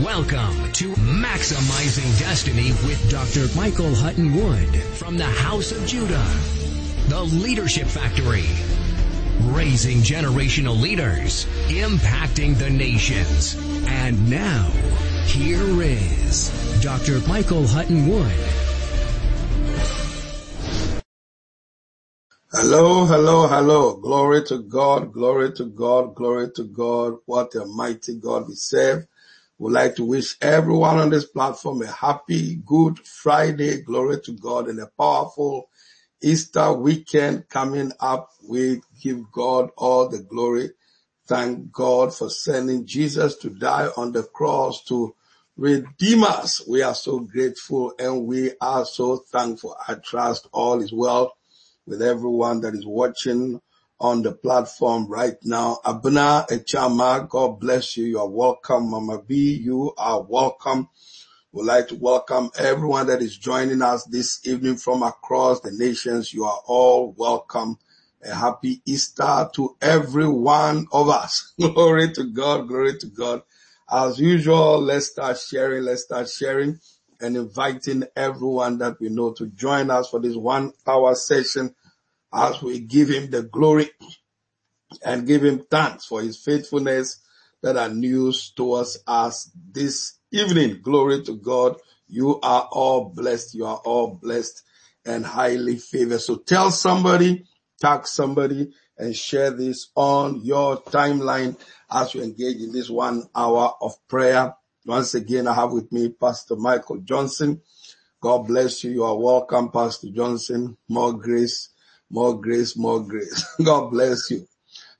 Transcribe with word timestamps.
Welcome 0.00 0.72
to 0.72 0.94
Maximizing 0.94 2.18
Destiny 2.18 2.70
with 2.88 3.10
Dr. 3.10 3.54
Michael 3.54 3.94
Hutton 3.94 4.34
Wood 4.34 4.74
from 4.74 5.18
the 5.18 5.26
House 5.26 5.70
of 5.70 5.86
Judah, 5.86 6.26
the 7.08 7.22
Leadership 7.22 7.88
Factory, 7.88 8.46
raising 9.52 9.98
generational 9.98 10.80
leaders, 10.80 11.44
impacting 11.68 12.56
the 12.56 12.70
nations. 12.70 13.54
And 13.86 14.30
now, 14.30 14.70
here 15.26 15.82
is 15.82 16.48
Dr. 16.80 17.20
Michael 17.28 17.66
Hutton 17.66 18.08
Wood. 18.08 18.32
Hello, 22.50 23.04
hello, 23.04 23.46
hello. 23.46 23.96
Glory 23.96 24.42
to 24.44 24.58
God, 24.58 25.12
glory 25.12 25.52
to 25.52 25.66
God, 25.66 26.14
glory 26.14 26.50
to 26.52 26.64
God. 26.64 27.18
What 27.26 27.54
a 27.56 27.66
mighty 27.66 28.16
God 28.16 28.48
we 28.48 28.54
serve. 28.54 29.06
Would 29.62 29.74
like 29.74 29.94
to 29.94 30.04
wish 30.04 30.36
everyone 30.42 30.98
on 30.98 31.10
this 31.10 31.24
platform 31.24 31.82
a 31.82 31.86
happy 31.86 32.56
Good 32.66 32.98
Friday. 32.98 33.80
Glory 33.82 34.20
to 34.22 34.32
God 34.32 34.66
and 34.66 34.80
a 34.80 34.88
powerful 34.98 35.70
Easter 36.20 36.72
weekend 36.72 37.48
coming 37.48 37.92
up. 38.00 38.30
We 38.42 38.82
give 39.00 39.30
God 39.30 39.70
all 39.76 40.08
the 40.08 40.18
glory. 40.18 40.70
Thank 41.28 41.70
God 41.70 42.12
for 42.12 42.28
sending 42.28 42.86
Jesus 42.86 43.36
to 43.36 43.50
die 43.50 43.88
on 43.96 44.10
the 44.10 44.24
cross 44.24 44.82
to 44.86 45.14
redeem 45.56 46.24
us. 46.24 46.66
We 46.66 46.82
are 46.82 46.96
so 46.96 47.20
grateful 47.20 47.94
and 48.00 48.26
we 48.26 48.54
are 48.60 48.84
so 48.84 49.18
thankful. 49.18 49.76
I 49.86 49.94
trust 49.94 50.48
all 50.50 50.82
is 50.82 50.92
well 50.92 51.34
with 51.86 52.02
everyone 52.02 52.62
that 52.62 52.74
is 52.74 52.84
watching 52.84 53.60
on 54.02 54.20
the 54.22 54.32
platform 54.32 55.06
right 55.06 55.36
now. 55.44 55.78
Abuna 55.84 56.44
Echama, 56.50 57.28
God 57.28 57.60
bless 57.60 57.96
you. 57.96 58.04
You 58.04 58.18
are 58.18 58.28
welcome. 58.28 58.90
Mama 58.90 59.22
B, 59.22 59.54
you 59.54 59.94
are 59.96 60.20
welcome. 60.20 60.88
We'd 61.52 61.66
like 61.66 61.86
to 61.88 61.94
welcome 61.94 62.50
everyone 62.58 63.06
that 63.06 63.22
is 63.22 63.38
joining 63.38 63.80
us 63.80 64.04
this 64.04 64.44
evening 64.44 64.76
from 64.76 65.04
across 65.04 65.60
the 65.60 65.70
nations. 65.70 66.34
You 66.34 66.46
are 66.46 66.60
all 66.66 67.14
welcome. 67.16 67.78
A 68.24 68.34
happy 68.34 68.82
Easter 68.84 69.48
to 69.54 69.76
every 69.80 70.28
one 70.28 70.88
of 70.92 71.08
us. 71.08 71.52
glory 71.60 72.12
to 72.14 72.24
God. 72.24 72.66
Glory 72.66 72.98
to 72.98 73.06
God. 73.06 73.42
As 73.88 74.18
usual, 74.18 74.80
let's 74.80 75.06
start 75.06 75.38
sharing. 75.38 75.84
Let's 75.84 76.02
start 76.02 76.28
sharing 76.28 76.80
and 77.20 77.36
inviting 77.36 78.02
everyone 78.16 78.78
that 78.78 78.98
we 78.98 79.10
know 79.10 79.32
to 79.34 79.46
join 79.46 79.90
us 79.92 80.10
for 80.10 80.18
this 80.18 80.34
one 80.34 80.72
hour 80.88 81.14
session 81.14 81.72
as 82.32 82.62
we 82.62 82.80
give 82.80 83.08
him 83.08 83.30
the 83.30 83.42
glory 83.42 83.90
and 85.04 85.26
give 85.26 85.44
him 85.44 85.64
thanks 85.70 86.04
for 86.06 86.22
his 86.22 86.38
faithfulness 86.38 87.20
that 87.62 87.76
are 87.76 87.88
news 87.88 88.52
towards 88.56 88.98
us 89.06 89.50
this 89.72 90.18
evening. 90.32 90.80
Glory 90.82 91.22
to 91.22 91.36
God. 91.36 91.76
You 92.08 92.40
are 92.40 92.68
all 92.70 93.06
blessed. 93.14 93.54
You 93.54 93.66
are 93.66 93.80
all 93.84 94.18
blessed 94.22 94.62
and 95.04 95.24
highly 95.24 95.76
favored. 95.76 96.20
So 96.20 96.36
tell 96.36 96.70
somebody, 96.70 97.44
tag 97.80 98.06
somebody 98.06 98.72
and 98.98 99.16
share 99.16 99.50
this 99.50 99.88
on 99.94 100.44
your 100.44 100.82
timeline 100.82 101.58
as 101.90 102.14
we 102.14 102.22
engage 102.22 102.58
in 102.58 102.72
this 102.72 102.90
one 102.90 103.24
hour 103.34 103.74
of 103.80 103.94
prayer. 104.08 104.54
Once 104.84 105.14
again, 105.14 105.46
I 105.46 105.54
have 105.54 105.72
with 105.72 105.90
me 105.92 106.08
Pastor 106.10 106.56
Michael 106.56 106.98
Johnson. 106.98 107.62
God 108.20 108.46
bless 108.46 108.84
you. 108.84 108.90
You 108.90 109.04
are 109.04 109.18
welcome, 109.18 109.70
Pastor 109.70 110.08
Johnson. 110.10 110.76
More 110.88 111.12
grace 111.12 111.70
more 112.12 112.38
grace, 112.40 112.76
more 112.76 113.02
grace. 113.02 113.44
God 113.64 113.90
bless 113.90 114.30
you. 114.30 114.46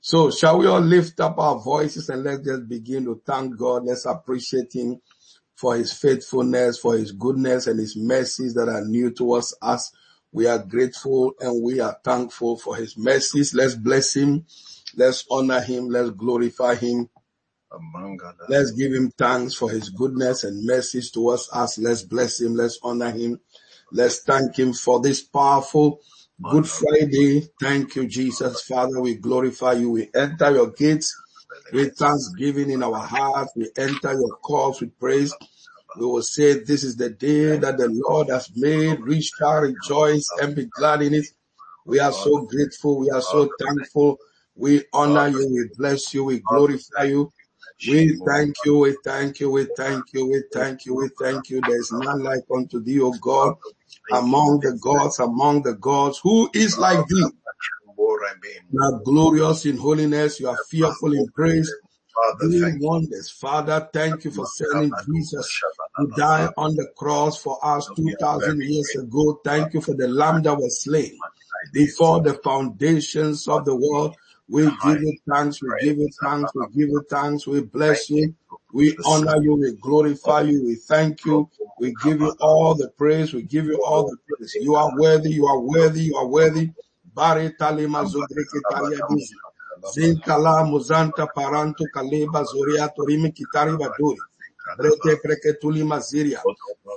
So 0.01 0.31
shall 0.31 0.57
we 0.57 0.67
all 0.67 0.81
lift 0.81 1.19
up 1.21 1.39
our 1.39 1.59
voices 1.59 2.09
and 2.09 2.23
let's 2.23 2.45
just 2.45 2.67
begin 2.67 3.05
to 3.05 3.21
thank 3.25 3.57
God. 3.57 3.85
Let's 3.85 4.05
appreciate 4.05 4.73
him 4.73 4.99
for 5.55 5.77
his 5.77 5.93
faithfulness, 5.93 6.79
for 6.79 6.97
his 6.97 7.11
goodness 7.11 7.67
and 7.67 7.79
his 7.79 7.95
mercies 7.95 8.55
that 8.55 8.67
are 8.67 8.83
new 8.83 9.11
towards 9.11 9.55
us. 9.61 9.91
We 10.31 10.47
are 10.47 10.57
grateful 10.57 11.35
and 11.39 11.63
we 11.63 11.79
are 11.79 11.95
thankful 12.03 12.57
for 12.57 12.75
his 12.75 12.97
mercies. 12.97 13.53
Let's 13.53 13.75
bless 13.75 14.15
him. 14.15 14.45
Let's 14.95 15.23
honor 15.29 15.61
him. 15.61 15.87
Let's 15.89 16.09
glorify 16.09 16.75
him. 16.75 17.09
Let's 18.49 18.71
give 18.71 18.91
him 18.91 19.11
thanks 19.11 19.53
for 19.53 19.69
his 19.69 19.89
goodness 19.89 20.43
and 20.43 20.65
mercies 20.65 21.11
towards 21.11 21.49
us. 21.53 21.77
Let's 21.77 22.01
bless 22.01 22.41
him. 22.41 22.55
Let's 22.55 22.79
honor 22.83 23.11
him. 23.11 23.39
Let's 23.91 24.19
thank 24.19 24.57
him 24.57 24.73
for 24.73 24.99
this 24.99 25.21
powerful 25.21 26.01
Good 26.49 26.67
Friday. 26.67 27.47
Thank 27.59 27.95
you, 27.95 28.07
Jesus. 28.07 28.63
Father, 28.63 28.99
we 28.99 29.15
glorify 29.15 29.73
you. 29.73 29.91
We 29.91 30.09
enter 30.13 30.51
your 30.51 30.71
gates 30.71 31.15
with 31.71 31.95
thanksgiving 31.95 32.69
in 32.69 32.83
our 32.83 32.99
hearts. 32.99 33.53
We 33.55 33.69
enter 33.77 34.13
your 34.13 34.35
courts 34.37 34.81
with 34.81 34.97
praise. 34.99 35.33
We 35.97 36.05
will 36.05 36.21
say, 36.21 36.63
this 36.63 36.83
is 36.83 36.97
the 36.97 37.11
day 37.11 37.57
that 37.57 37.77
the 37.77 37.87
Lord 37.87 38.29
has 38.29 38.49
made. 38.55 39.05
We 39.05 39.21
shall 39.21 39.61
rejoice 39.61 40.27
and 40.41 40.55
be 40.55 40.65
glad 40.65 41.01
in 41.03 41.13
it. 41.13 41.25
We 41.85 41.99
are 41.99 42.11
so 42.11 42.41
grateful. 42.41 42.99
We 42.99 43.09
are 43.11 43.21
so 43.21 43.49
thankful. 43.59 44.17
We 44.55 44.83
honor 44.91 45.29
you. 45.29 45.49
We 45.53 45.69
bless 45.77 46.13
you. 46.13 46.25
We 46.25 46.39
glorify 46.39 47.03
you. 47.03 47.31
We 47.87 48.17
thank 48.25 48.55
you. 48.65 48.79
We 48.79 48.97
thank 49.03 49.39
you. 49.39 49.51
We 49.51 49.65
thank 49.75 50.13
you. 50.13 50.25
We 50.27 50.43
thank 50.51 50.85
you. 50.85 50.95
We 50.95 51.09
thank 51.19 51.49
you. 51.49 51.61
There 51.61 51.79
is 51.79 51.91
none 51.91 52.23
like 52.23 52.43
unto 52.53 52.81
thee, 52.81 52.99
O 53.01 53.11
God 53.13 53.55
among 54.11 54.59
the 54.61 54.77
gods, 54.81 55.19
among 55.19 55.63
the 55.63 55.73
gods, 55.73 56.19
who 56.23 56.49
is 56.53 56.77
like 56.77 57.07
thee? 57.07 57.25
You 58.71 58.81
are 58.81 58.99
glorious 59.03 59.65
in 59.65 59.77
holiness, 59.77 60.39
you 60.39 60.49
are 60.49 60.57
fearful 60.69 61.13
in 61.13 61.27
praise, 61.29 61.71
doing 62.41 62.79
wonders. 62.81 63.29
Father, 63.29 63.87
thank 63.93 64.25
you 64.25 64.31
for 64.31 64.45
sending 64.45 64.91
Jesus 65.05 65.61
to 65.99 66.07
die 66.17 66.49
on 66.57 66.75
the 66.75 66.87
cross 66.97 67.41
for 67.41 67.59
us 67.63 67.87
2000 67.95 68.61
years 68.63 68.95
ago. 68.95 69.39
Thank 69.43 69.73
you 69.73 69.81
for 69.81 69.93
the 69.93 70.07
lamb 70.07 70.41
that 70.43 70.55
was 70.55 70.81
slain 70.83 71.17
before 71.71 72.21
the 72.21 72.33
foundations 72.35 73.47
of 73.47 73.65
the 73.65 73.75
world. 73.75 74.15
We 74.49 74.63
give 74.65 75.01
you 75.01 75.17
thanks, 75.31 75.61
we 75.61 75.69
give 75.81 75.97
you 75.97 76.09
thanks, 76.21 76.51
we 76.53 76.65
give 76.67 76.89
you 76.89 77.03
thanks, 77.09 77.47
we 77.47 77.61
bless 77.61 78.09
you. 78.09 78.35
We 78.73 78.97
honor 79.05 79.37
you, 79.41 79.55
we 79.55 79.73
glorify 79.81 80.41
you, 80.41 80.65
we 80.65 80.75
thank 80.75 81.25
you, 81.25 81.49
we 81.79 81.93
give 81.93 82.21
you 82.21 82.35
all 82.39 82.75
the 82.75 82.89
praise, 82.97 83.33
we 83.33 83.43
give 83.43 83.65
you 83.65 83.83
all 83.85 84.03
the 84.05 84.17
praise. 84.27 84.55
You 84.55 84.75
are 84.75 84.91
worthy, 84.95 85.31
you 85.31 85.47
are 85.47 85.59
worthy, 85.59 86.03
you 86.03 86.15
are 86.17 86.27
worthy. 86.27 86.71
Bari 87.15 87.51
talima 87.51 88.03
zodreke 88.05 88.61
taliadizi. 88.69 89.35
Zinkala 89.83 90.63
muzanta 90.65 91.27
paranto 91.27 91.87
kaleba 91.87 92.43
zoria 92.43 92.89
torimi 92.89 93.31
kitari 93.31 93.77
baduri. 93.77 94.25
Brete 94.77 95.15
preke 95.21 95.53
tulima 95.61 95.99
ziria. 95.99 96.41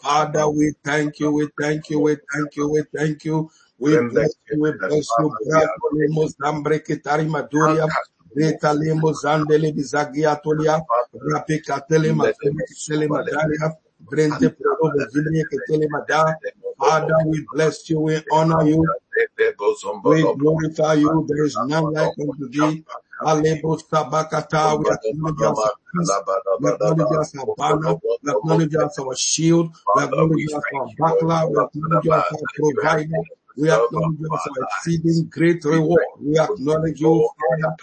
Father, 0.03 0.49
we 0.49 0.73
thank 0.85 1.21
you, 1.21 1.33
we 1.33 1.49
thank 1.59 1.91
you, 1.91 2.01
we 2.01 2.17
thank 2.33 2.57
you, 2.57 2.69
we 2.69 2.83
thank 2.97 3.25
you. 3.25 3.51
We 3.79 3.99
bless 3.99 4.35
you, 4.51 4.61
we 4.63 4.73
bless 4.73 5.19
you. 5.19 5.37
Brato 5.45 5.91
lemos 5.93 6.37
dambre 6.39 6.81
kitari 6.81 7.27
maduria. 7.29 7.87
Reta 8.37 8.73
lemo 8.75 9.13
zandele 9.13 9.73
bizagia 9.73 10.37
tolia. 10.43 10.87
Rape 11.21 11.59
katele 11.61 12.13
matele 12.13 12.65
kisele 12.69 13.09
madaria. 13.09 13.73
Brente 14.01 14.49
prodo 14.51 15.07
zibri. 15.11 15.45
Father, 16.79 17.17
we 17.27 17.45
bless 17.53 17.89
you, 17.89 18.01
we 18.01 18.23
honor 18.31 18.63
you, 18.69 18.85
we 20.05 20.23
glorify 20.37 20.93
you. 20.95 21.25
There 21.27 21.45
is 21.45 21.57
none 21.67 21.93
like 21.93 22.13
unto 22.21 22.49
thee. 22.51 22.85
Alebo 23.25 23.79
Sabakata, 23.81 24.77
we 24.79 24.85
acknowledge 24.93 25.41
you 25.41 25.49
as 25.49 25.57
our 25.57 25.73
peace, 25.89 26.13
we 26.61 26.69
acknowledge 26.69 27.09
you 27.11 27.21
as 27.21 27.33
our 27.39 27.47
banner, 27.57 27.95
we 28.23 28.31
acknowledge 28.31 28.73
you 28.75 28.81
as 28.85 28.99
our 28.99 29.17
shield, 29.17 29.71
we 29.97 30.03
acknowledge 30.03 30.45
you 30.45 30.53
as 30.55 30.63
our 30.75 30.87
buckler, 30.99 31.49
we 31.49 31.57
acknowledge 31.57 32.05
you 32.05 32.13
as 32.13 32.25
our 32.29 32.49
provider, 32.55 33.23
we 33.57 33.71
acknowledge 33.71 34.19
you 34.21 34.29
as 34.35 34.41
our 34.51 34.65
exceeding 34.65 35.29
great 35.31 35.65
reward. 35.65 36.03
We 36.21 36.39
acknowledge 36.39 37.01
you, 37.01 37.31
Father. 37.41 37.77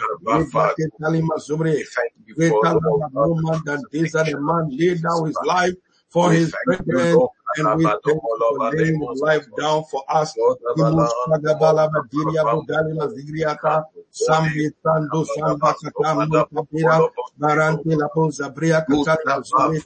Greater 2.35 2.79
woman 3.13 3.61
than 3.65 3.81
this, 3.91 4.11
that 4.13 4.29
a 4.31 4.39
man 4.39 4.69
laid 4.71 5.01
down 5.03 5.25
his 5.25 5.37
life 5.45 5.73
for 6.09 6.31
his 6.31 6.53
brethren, 6.65 7.27
and 7.55 7.77
we 7.77 7.83
thank 7.85 8.05
you 8.05 8.21
for 8.37 8.59
laying 8.75 8.99
life 9.19 9.45
down 9.57 9.83
for 9.89 10.03
us. 10.09 10.35
Sambi 14.13 14.69
Sando 14.85 15.25
Samba 15.25 15.73
Katamu 15.73 16.45
Kapira 16.53 17.09
Baranti 17.39 17.95
Lapo 17.97 18.29
Zabria 18.29 18.85
Katata 18.87 19.41
Zumbi 19.41 19.81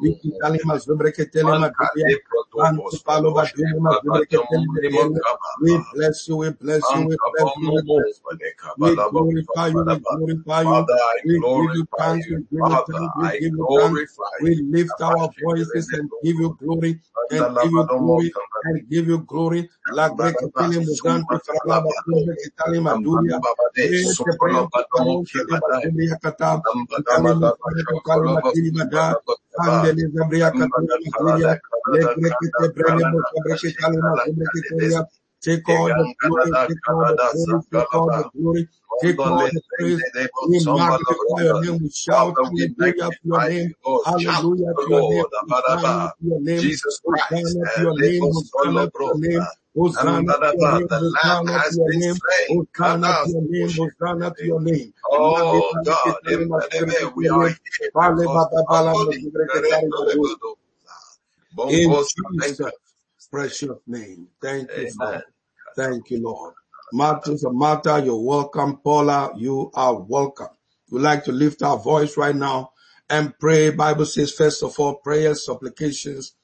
Wiki 0.00 0.32
Talima 0.40 0.78
Zumbreke 0.80 1.26
Telema 1.30 1.70
We 5.60 5.78
bless 5.92 6.28
you, 6.28 6.36
we 6.36 6.50
bless 6.50 6.82
you, 6.94 7.04
we 7.06 7.16
bless 7.16 7.60
you. 7.60 8.04
We 8.78 8.94
glorify 8.96 9.68
you, 9.68 9.84
we 9.84 9.98
glorify 9.98 10.62
you. 10.62 10.86
We 11.24 11.34
give 11.40 11.74
you 11.74 11.86
thanks, 11.98 12.26
we 12.28 12.36
give 12.36 12.48
you 12.52 12.76
thanks, 12.90 13.16
we 13.16 13.30
give 13.40 13.52
you 13.52 13.66
thanks. 13.78 14.18
We 14.40 14.54
lift 14.70 15.00
our 15.02 15.30
voices 15.42 15.88
and 15.92 16.10
give 16.22 16.36
you 16.36 16.56
glory 16.58 16.81
and 17.30 17.46
give 17.60 17.72
you 17.72 17.84
glory 17.96 18.34
and 18.64 18.88
give 18.90 19.08
you 19.08 19.18
glory. 19.26 19.68
La 19.88 20.10
greca 20.10 20.46
tele 20.56 20.80
mugante 20.80 21.38
fralaba 21.46 21.92
kunde 22.04 22.32
kitali 22.42 22.80
maduria. 22.80 23.42
Ete 23.76 24.24
preo 24.42 24.68
kutalo 24.72 25.22
kele 25.32 25.54
maduria 25.62 26.16
kata. 26.22 26.62
Kitali 26.94 27.34
maduria 27.34 27.84
kutali 27.92 28.28
maduria 28.30 28.72
mada. 28.78 29.16
Andele 29.58 30.04
zabria 30.14 30.50
katali 30.52 30.88
maduria. 31.12 31.50
Le 31.86 32.00
greca 32.14 32.48
te 32.56 32.68
brele 32.74 33.04
mo 33.10 33.24
sabre 33.32 33.58
kitali 33.60 34.02
kitalia. 34.52 35.06
Take 35.42 35.68
all 35.68 35.88
the 35.88 36.08
glory, 36.20 36.58
take 36.68 36.88
all 36.88 37.04
the 37.06 37.18
praise, 37.30 37.66
take 37.72 37.94
all 37.94 38.10
the 38.10 38.30
glory, 38.36 38.68
take 39.00 39.24
all 39.26 39.48
the 39.48 39.62
praise. 39.78 40.04
We 40.46 40.60
magnify 40.60 41.42
your 41.42 41.54
name, 41.60 41.82
we 41.82 41.90
shout 41.90 42.34
hallelujah 42.42 42.68
to 42.76 43.18
your 43.24 43.40
name, 43.42 43.74
hallelujah 44.04 44.74
to 44.74 44.86
your 44.88 45.02
name, 45.04 45.24
Hosanna 45.40 46.08
to 46.20 46.26
your 46.26 46.40
name, 46.40 46.60
Jesus 46.60 47.00
Christ, 47.06 47.24
Hosanna 47.30 47.66
to 47.74 47.80
your 47.80 47.94
name, 47.96 48.20
Hosanna 48.20 48.88
to 48.88 49.04
your 49.04 49.16
name, 49.18 49.48
Hosanna 49.76 50.34
to 50.38 50.56
your 50.58 50.68
name, 50.72 50.88
Hosanna 50.98 51.60
to 51.68 51.74
your 51.74 51.90
name. 51.90 52.20
Hosanna 52.48 53.14
to 53.22 53.28
your 53.30 53.42
name, 53.42 53.74
Hosanna 53.76 54.34
to 54.38 54.46
your 54.46 54.60
name. 54.60 54.92
Oh 55.10 55.74
God, 55.86 56.16
we 57.16 57.28
are 57.28 57.48
here 57.48 57.56
Vale 57.94 58.28
because 58.28 58.46
bala 58.66 58.68
our 58.68 58.84
mo 58.92 59.12
body 59.12 59.18
zibre 59.20 59.46
is 59.46 59.52
ketari 59.54 59.90
madu. 59.94 60.56
In 61.68 61.98
thank 62.40 62.58
Jesus' 62.58 62.58
you. 62.58 62.72
precious 63.30 63.78
name. 63.86 64.28
Thank 64.42 64.76
you, 64.76 64.88
Father. 64.88 65.24
Thank 65.76 66.10
you, 66.10 66.22
Lord. 66.22 66.54
Martins 66.92 67.44
Martha, 67.46 68.02
you're 68.04 68.20
welcome. 68.20 68.78
Paula, 68.78 69.32
you 69.36 69.70
are 69.74 69.98
welcome. 70.00 70.48
We'd 70.90 71.02
like 71.02 71.24
to 71.24 71.32
lift 71.32 71.62
our 71.62 71.78
voice 71.78 72.16
right 72.16 72.36
now 72.36 72.72
and 73.08 73.38
pray. 73.38 73.70
Bible 73.70 74.06
says, 74.06 74.32
first 74.32 74.62
of 74.62 74.78
all, 74.78 74.96
prayers, 74.96 75.46
supplications, 75.46 76.34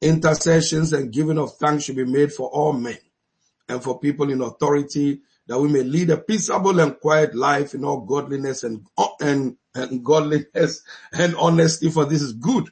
intercessions, 0.00 0.92
and 0.92 1.12
giving 1.12 1.38
of 1.38 1.56
thanks 1.56 1.84
should 1.84 1.96
be 1.96 2.04
made 2.04 2.32
for 2.32 2.48
all 2.48 2.72
men 2.72 2.98
and 3.68 3.82
for 3.82 3.98
people 3.98 4.30
in 4.30 4.40
authority, 4.40 5.20
that 5.48 5.58
we 5.58 5.68
may 5.68 5.82
lead 5.82 6.10
a 6.10 6.16
peaceable 6.16 6.78
and 6.80 7.00
quiet 7.00 7.34
life 7.34 7.74
in 7.74 7.84
all 7.84 8.00
godliness 8.02 8.62
and, 8.64 8.86
and, 9.20 9.56
and 9.74 10.04
godliness 10.04 10.82
and 11.12 11.34
honesty, 11.36 11.90
for 11.90 12.04
this 12.04 12.22
is 12.22 12.34
good 12.34 12.68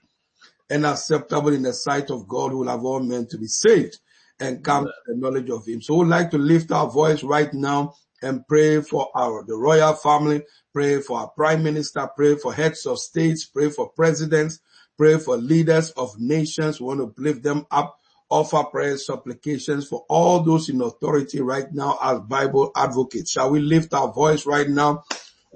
and 0.71 0.87
acceptable 0.87 1.53
in 1.53 1.63
the 1.63 1.73
sight 1.73 2.11
of 2.11 2.29
God 2.29 2.51
who 2.53 2.59
will 2.59 2.69
have 2.69 2.85
all 2.85 3.01
men 3.01 3.27
to 3.29 3.39
be 3.39 3.47
saved 3.47 3.99
and 4.41 4.63
come 4.63 4.85
to 4.85 4.93
the 5.07 5.17
knowledge 5.17 5.51
of 5.51 5.67
him. 5.67 5.81
So 5.81 5.97
we'd 5.97 6.09
like 6.09 6.31
to 6.31 6.39
lift 6.39 6.73
our 6.73 6.91
voice 6.91 7.23
right 7.23 7.53
now 7.53 7.95
and 8.23 8.47
pray 8.47 8.81
for 8.81 9.11
our 9.15 9.45
the 9.45 9.57
royal 9.57 9.95
family, 9.95 10.43
pray 10.73 11.01
for 11.01 11.19
our 11.19 11.29
prime 11.29 11.63
minister, 11.63 12.09
pray 12.17 12.37
for 12.37 12.53
heads 12.53 12.87
of 12.87 12.99
states, 12.99 13.45
pray 13.45 13.71
for 13.71 13.91
presidents, 13.91 14.61
pray 14.97 15.19
for 15.19 15.37
leaders 15.37 15.91
of 15.91 16.19
nations. 16.19 16.81
We 16.81 16.87
want 16.87 17.01
to 17.17 17.23
lift 17.23 17.43
them 17.43 17.67
up, 17.71 17.99
offer 18.31 18.65
prayers, 18.65 19.07
supplications 19.07 19.87
for 19.87 20.05
all 20.09 20.43
those 20.43 20.69
in 20.69 20.81
authority 20.81 21.41
right 21.41 21.73
now 21.73 21.99
as 22.03 22.21
Bible 22.21 22.73
advocates. 22.77 23.33
Shall 23.33 23.51
we 23.51 23.61
lift 23.61 23.95
our 23.95 24.13
voice 24.13 24.47
right 24.47 24.69
now? 24.69 25.05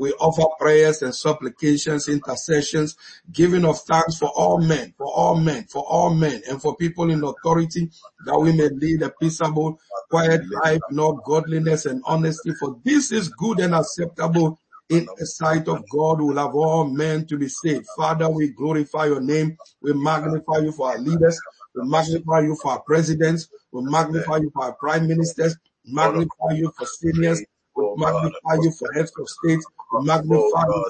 We 0.00 0.14
offer 0.14 0.46
prayers 0.58 1.02
and 1.02 1.14
supplications, 1.14 2.08
intercessions, 2.08 2.96
giving 3.30 3.66
of 3.66 3.78
thanks 3.82 4.16
for 4.16 4.30
all 4.30 4.58
men, 4.58 4.94
for 4.96 5.12
all 5.12 5.36
men, 5.36 5.66
for 5.66 5.82
all 5.86 6.14
men, 6.14 6.40
and 6.48 6.60
for 6.60 6.74
people 6.74 7.10
in 7.10 7.22
authority, 7.22 7.90
that 8.24 8.38
we 8.38 8.52
may 8.52 8.70
lead 8.70 9.02
a 9.02 9.10
peaceable, 9.10 9.78
quiet 10.08 10.40
life 10.64 10.80
all 10.98 11.16
godliness 11.26 11.84
and 11.84 12.02
honesty. 12.06 12.52
For 12.58 12.78
this 12.82 13.12
is 13.12 13.28
good 13.28 13.60
and 13.60 13.74
acceptable 13.74 14.58
in 14.88 15.06
the 15.18 15.26
sight 15.26 15.68
of 15.68 15.84
God 15.90 16.16
who 16.16 16.34
have 16.34 16.54
all 16.54 16.84
men 16.86 17.26
to 17.26 17.36
be 17.36 17.48
saved. 17.48 17.86
Father, 17.94 18.30
we 18.30 18.48
glorify 18.48 19.04
your 19.04 19.20
name. 19.20 19.58
We 19.82 19.92
magnify 19.92 20.58
you 20.58 20.72
for 20.72 20.92
our 20.92 20.98
leaders. 20.98 21.38
We 21.74 21.88
magnify 21.88 22.40
you 22.40 22.56
for 22.62 22.72
our 22.72 22.80
presidents. 22.80 23.48
We 23.70 23.82
magnify 23.84 24.38
you 24.38 24.50
for 24.54 24.64
our 24.64 24.74
prime 24.74 25.06
ministers. 25.06 25.56
Magnify 25.84 26.54
you 26.54 26.72
for 26.76 26.86
seniors. 26.86 27.44
We 27.80 27.94
magnify 27.96 28.54
you 28.62 28.72
for 28.72 28.92
heads 28.92 29.12
of 29.18 29.28
states. 29.28 29.66
We 29.92 30.06
magnify 30.06 30.64
you 30.68 30.84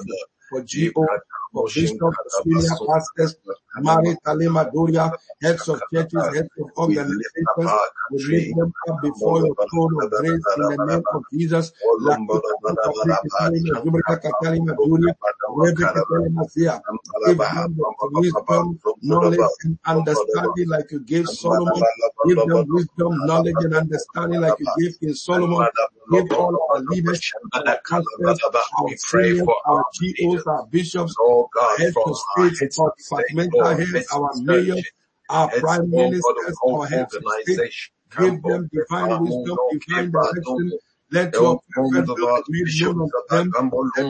for, 0.49 0.61
for 0.61 0.65
GO, 1.03 1.07
for 1.53 1.65
bishops, 1.73 2.17
senior 2.43 2.77
pastors, 2.87 3.35
Mari 3.75 4.15
Kalima 4.25 4.71
Doria, 4.71 5.11
heads 5.41 5.67
of 5.69 5.81
churches, 5.93 6.29
heads 6.33 6.49
of 6.59 6.69
organizations. 6.77 7.75
We 8.09 8.19
lift 8.19 8.55
them 8.55 8.73
up 8.89 9.01
before 9.01 9.41
your 9.41 9.55
throne 9.69 9.95
of 10.01 10.13
grace 10.13 10.45
in 10.57 10.67
the 10.67 10.77
name 10.77 11.03
of 11.13 11.23
Jesus. 11.31 11.71
Give 17.23 17.37
them 17.37 17.67
wisdom, 18.13 18.79
knowledge, 19.01 19.39
and 19.63 19.77
understanding 19.85 20.69
like 20.69 20.91
you 20.91 20.99
gave 21.01 21.27
Solomon. 21.29 21.81
Give 22.25 22.45
them 22.45 22.65
wisdom, 22.69 23.25
knowledge, 23.25 23.55
and 23.61 23.75
understanding 23.75 24.41
like 24.41 24.59
you 24.59 24.67
gave 24.77 24.99
King 24.99 25.13
Solomon. 25.13 25.67
Give 26.11 26.31
all 26.31 26.57
our 26.71 26.81
leaders, 26.81 27.21
our 27.53 27.63
pastors, 27.89 28.39
our 28.79 28.95
seniors, 28.97 29.47
our 29.65 29.83
GOs, 29.99 30.43
our 30.47 30.65
bishops, 30.67 31.15
Oh 31.41 31.49
God, 31.55 31.79
heads 31.79 31.93
from 31.93 32.03
of 32.05 32.17
our 32.37 32.49
our 32.79 32.87
of 32.87 32.93
state, 32.99 33.25
Lord, 33.53 33.79
heads, 33.79 34.07
our 34.13 34.31
of 34.31 34.45
church, 34.45 34.93
our 35.29 35.49
prime 35.49 35.81
of 35.81 35.89
ministers, 35.95 36.57
our 36.69 36.87
heads 36.87 37.15
of 37.15 37.23
state. 37.25 37.59
Give 38.17 38.43
them 38.43 38.69
divine 38.73 39.19
wisdom, 39.19 39.57
divine 39.69 40.11
direction. 40.11 40.73
Let 41.11 41.39
your 41.39 41.61
perfect 41.71 42.07
will 42.17 42.43
be 42.47 42.65
known 42.79 43.01
unto 43.01 43.21
them. 43.29 43.55
Let 43.97 44.07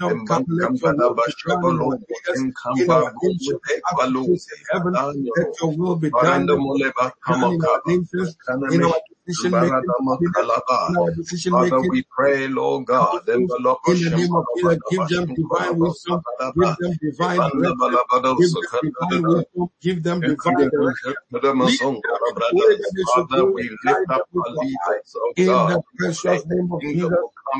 your 0.00 0.20
kingdom 0.26 0.46
come. 0.58 0.76
Let 0.76 0.80
your 0.88 1.00
will 1.00 1.16
be 1.26 1.34
done 1.48 1.64
in 1.64 1.80
our 1.80 1.96
leaders, 2.08 2.44
in 2.76 2.90
our 2.90 3.12
nations, 3.22 3.60
as 3.92 4.04
it 4.04 4.30
is 4.32 4.48
in 4.56 4.64
heaven. 4.72 5.00
Let 5.36 5.48
your 5.60 5.72
will 5.76 5.96
be 5.96 6.10
done, 6.10 6.46
Baranda 6.46 6.56
Moleba, 6.58 7.12
done 7.28 7.42
in 7.52 7.64
our 7.64 7.80
Kamakaba, 7.82 7.86
nations, 7.86 8.36
in 8.68 8.84
our 8.84 9.00
decision 9.26 9.50
making, 9.52 9.70
Baradama, 9.70 10.18
Kalaba. 10.34 10.88
in 10.90 10.96
our 10.96 11.10
decision 11.14 11.52
Father, 11.52 11.76
making 11.76 11.90
we 11.90 12.04
pray, 12.16 12.48
Lord 12.48 12.86
God, 12.86 13.28
in 13.28 13.46
the 13.46 14.10
name 14.16 14.34
of 14.34 14.44
Jesus. 14.56 14.78
Give 14.90 15.08
them 15.08 15.34
divine 15.34 15.78
wisdom. 15.78 16.22
Give 16.54 16.76
them 16.78 16.98
divine 17.00 17.40
direction. 17.40 17.98
Give 18.38 18.52
them 18.52 18.64
divine 18.82 19.24
wisdom. 19.26 19.70
Give 19.80 20.02
them 20.02 20.20
divine 20.20 20.70
direction. 20.70 21.14
Lead 21.34 21.42
them 21.42 21.62
in 21.62 21.68
the 21.68 22.50
way 22.52 22.76
that 22.76 22.92
they 22.94 23.04
should 23.04 23.28
Father, 23.28 23.52
we 23.52 23.70
lift 23.84 24.10
up 24.10 24.28
our 24.36 24.54
leaders, 24.60 25.16
oh 25.16 25.32
In 25.36 25.46
the 25.46 25.82
precious 25.98 26.46
name 26.46 26.68
of 26.72 26.80
Jesus, 26.80 27.10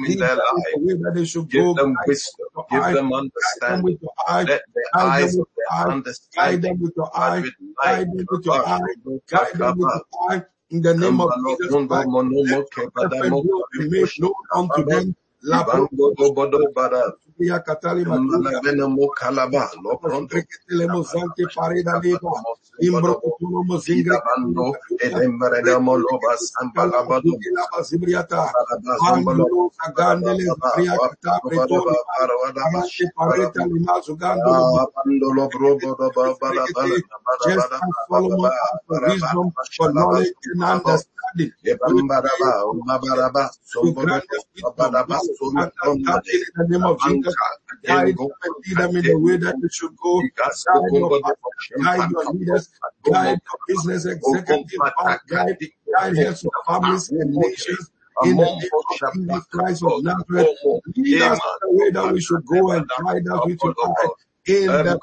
in 0.07 0.19
their 0.19 0.37
life. 0.37 0.45
the 0.75 0.81
way 0.81 0.95
that 1.03 1.13
they 1.15 1.25
should 1.25 1.49
Give 1.49 1.77
them 1.77 1.97
wisdom. 2.07 2.47
Give 2.71 2.83
them 2.83 3.13
understanding. 3.13 3.83
with 3.85 4.03
your 4.03 4.13
eye. 4.29 4.45
Let 4.45 4.63
the 4.75 4.83
Guide 4.95 5.07
them 5.07 5.11
eyes 5.11 5.39
of 5.39 5.47
their 5.57 5.67
eye. 5.71 5.85
Guide 5.85 5.93
understanding 5.93 6.61
them 6.63 6.81
with 6.81 6.93
your 6.97 7.17
eye. 7.17 7.45
Guide 7.83 8.07
them 8.13 8.27
with 8.31 8.45
your 8.47 8.67
eye. 8.69 8.79
Guide 9.29 9.55
them 9.55 9.79
with 9.79 9.89
your 9.89 10.31
eye. 10.31 10.43
In 10.71 10.83
the 10.83 10.95
name 10.95 11.21
of 11.21 11.35
Jesus 11.45 11.77
Christ, 11.89 12.11
let 12.41 12.67
your 12.77 12.91
perfect 12.95 13.27
Kebadamo 13.33 13.47
will 13.49 13.65
be 13.73 13.81
made 13.89 14.11
known 14.19 14.35
unto 14.55 14.85
them. 14.85 15.17
Libia 17.39 17.59
Catali 17.63 18.05
Magula. 18.05 18.51
Babadaba, 47.25 47.49
knowledge, 47.85 48.17
Sombodomade, 48.17 48.17
understanding 48.17 48.17
in 48.17 48.17
the 48.17 48.17
name 48.17 48.17
of 48.17 48.17
Jesus. 48.17 48.17
Anka, 48.17 48.17
Guide 48.17 48.17
Dengo, 48.17 48.29
them 48.29 48.39
and 48.45 48.55
lead 48.67 48.79
them 48.79 48.97
in 48.97 49.07
the 49.09 49.19
way 49.19 49.37
that 49.39 49.57
they 49.61 49.69
should 49.73 49.97
go. 50.03 50.29
Guide 50.73 50.97
your 50.97 51.13
guide 51.83 52.11
your 52.11 52.27
leaders, 52.27 52.71
guide 53.11 53.41
your 53.41 53.61
business 53.69 54.07
executives, 54.07 54.93
guide, 55.33 55.59
guide 55.97 56.17
heads 56.19 56.45
of 56.45 56.53
families 56.67 57.11
and 57.13 57.37
nations. 57.37 57.91
In 58.21 58.39
the 58.39 58.47
name 58.47 58.81
of 58.91 58.99
Jesus 59.13 59.47
Christ 59.53 59.85
of 59.85 59.95
Nazareth, 60.01 60.49
lead 60.97 61.23
us 61.23 61.41
in 61.63 61.71
the 61.71 61.79
way 61.85 61.91
that 61.93 62.09
we 62.11 62.21
should 62.21 62.45
go 62.47 62.73
and 62.73 62.91
guide 62.97 63.29
us 63.35 63.43
with 63.45 63.65
your 63.65 63.75
eye. 63.83 64.11
In 64.47 64.83
the 64.83 64.99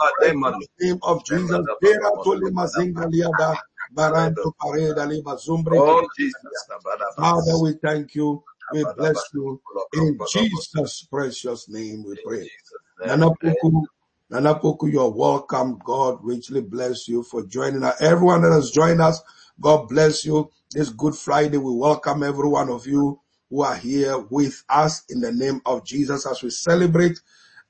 name 0.81 0.99
of 1.03 1.25
Jesus, 1.25 1.67
Bera 1.81 2.11
tole 2.23 2.51
mazinga 2.51 3.05
liada, 3.11 3.59
baranto 3.95 4.53
pareda 4.61 5.07
liba 5.09 5.37
zumbre. 5.37 5.79
Oh, 5.79 6.07
Jesus. 6.17 6.67
Father, 7.19 7.57
we 7.59 7.73
thank 7.83 8.15
you. 8.15 8.43
We 8.73 8.85
bless 8.97 9.29
you. 9.33 9.61
In 9.93 10.19
Jesus' 10.31 11.07
precious 11.11 11.69
name 11.69 12.03
we 12.05 12.17
pray. 12.25 12.49
Nana 13.05 13.29
Puku, 13.31 13.85
Nana 14.29 14.55
Poku, 14.55 14.91
you're 14.91 15.09
welcome. 15.11 15.79
God 15.83 16.19
richly 16.21 16.61
bless 16.61 17.07
you 17.07 17.23
for 17.23 17.43
joining 17.45 17.83
us. 17.83 18.01
Everyone 18.01 18.41
that 18.43 18.51
has 18.51 18.71
joined 18.71 19.01
us, 19.01 19.21
God 19.59 19.89
bless 19.89 20.25
you. 20.25 20.49
This 20.71 20.89
Good 20.89 21.15
Friday, 21.15 21.57
we 21.57 21.73
welcome 21.75 22.23
every 22.23 22.47
one 22.47 22.69
of 22.69 22.87
you 22.87 23.19
who 23.49 23.63
are 23.63 23.75
here 23.75 24.17
with 24.17 24.63
us 24.69 25.03
in 25.09 25.19
the 25.19 25.31
name 25.33 25.61
of 25.65 25.85
Jesus 25.85 26.25
as 26.25 26.41
we 26.41 26.49
celebrate, 26.49 27.19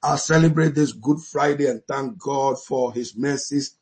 uh, 0.03 0.15
celebrate 0.15 0.75
this 0.75 0.91
Good 0.91 1.19
Friday 1.19 1.65
and 1.67 1.81
thank 1.87 2.19
God 2.19 2.61
for 2.61 2.93
his 2.93 3.17
mercies 3.17 3.75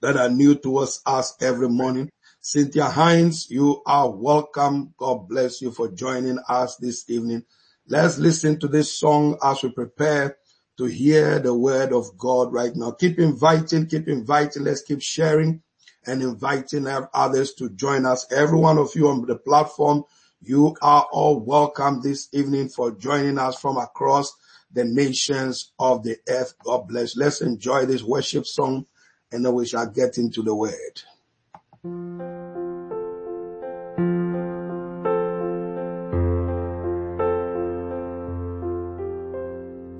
that 0.00 0.16
are 0.16 0.28
new 0.28 0.54
towards 0.54 1.00
us 1.06 1.34
every 1.40 1.68
morning. 1.68 2.10
Cynthia 2.50 2.86
Hines, 2.86 3.50
you 3.50 3.82
are 3.84 4.10
welcome. 4.10 4.94
God 4.96 5.28
bless 5.28 5.60
you 5.60 5.70
for 5.70 5.90
joining 5.90 6.38
us 6.48 6.76
this 6.76 7.04
evening. 7.10 7.44
Let's 7.86 8.16
listen 8.16 8.58
to 8.60 8.68
this 8.68 8.98
song 8.98 9.36
as 9.44 9.62
we 9.62 9.70
prepare 9.70 10.38
to 10.78 10.86
hear 10.86 11.40
the 11.40 11.52
word 11.52 11.92
of 11.92 12.16
God 12.16 12.50
right 12.50 12.74
now. 12.74 12.92
Keep 12.92 13.18
inviting, 13.18 13.86
keep 13.86 14.08
inviting. 14.08 14.64
Let's 14.64 14.80
keep 14.80 15.02
sharing 15.02 15.60
and 16.06 16.22
inviting 16.22 16.86
others 17.12 17.52
to 17.58 17.68
join 17.68 18.06
us. 18.06 18.26
Every 18.32 18.58
one 18.58 18.78
of 18.78 18.92
you 18.94 19.10
on 19.10 19.26
the 19.26 19.36
platform, 19.36 20.04
you 20.40 20.74
are 20.80 21.06
all 21.12 21.40
welcome 21.40 22.00
this 22.00 22.30
evening 22.32 22.70
for 22.70 22.92
joining 22.92 23.36
us 23.36 23.60
from 23.60 23.76
across 23.76 24.34
the 24.72 24.86
nations 24.86 25.74
of 25.78 26.02
the 26.02 26.16
earth. 26.26 26.54
God 26.64 26.88
bless. 26.88 27.14
Let's 27.14 27.42
enjoy 27.42 27.84
this 27.84 28.02
worship 28.02 28.46
song 28.46 28.86
and 29.32 29.44
then 29.44 29.52
we 29.52 29.66
shall 29.66 29.90
get 29.90 30.16
into 30.16 30.42
the 30.42 30.54
word. 30.54 31.02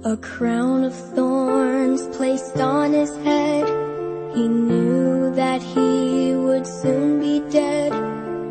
A 0.09 0.17
crown 0.17 0.85
of 0.85 0.95
thorns 1.15 2.07
placed 2.17 2.57
on 2.57 2.95
his 2.95 3.15
head. 3.27 3.67
He 4.35 4.49
knew 4.49 5.35
that 5.35 5.61
he 5.61 6.35
would 6.35 6.67
soon 6.67 7.21
be 7.21 7.41
dead. 7.51 7.93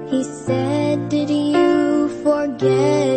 He 0.07 0.23
said, 0.23 1.09
did 1.09 1.31
you 1.31 2.09
forget 2.21 3.16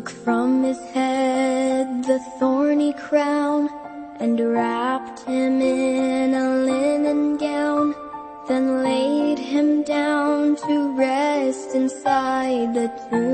Took 0.00 0.24
from 0.24 0.62
his 0.62 0.80
head 0.94 2.04
the 2.04 2.20
thorny 2.38 2.94
crown 2.94 3.68
and 4.18 4.40
wrapped 4.40 5.20
him 5.26 5.60
in 5.60 6.32
a 6.32 6.48
linen 6.64 7.36
gown, 7.36 7.94
then 8.48 8.82
laid 8.82 9.38
him 9.38 9.82
down 9.82 10.56
to 10.56 10.96
rest 10.96 11.74
inside 11.74 12.72
the 12.72 12.88
tomb. 13.10 13.29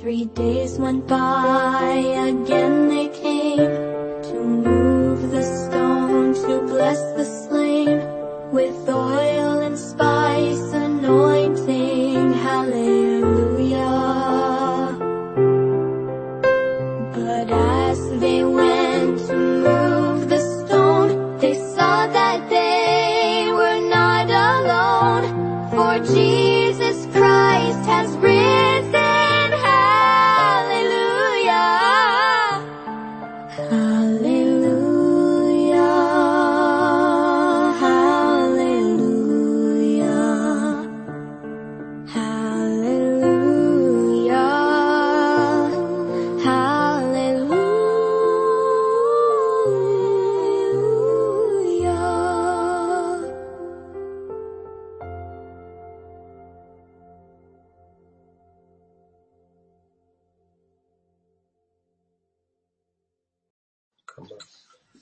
Three 0.00 0.26
days 0.26 0.78
went 0.78 1.08
by, 1.08 1.82
again 1.82 2.88
they 2.88 3.08
came 3.08 3.56
to 4.30 4.44
move 4.44 5.32
the 5.32 5.42
stone 5.42 6.34
to 6.34 6.60
bless 6.68 7.07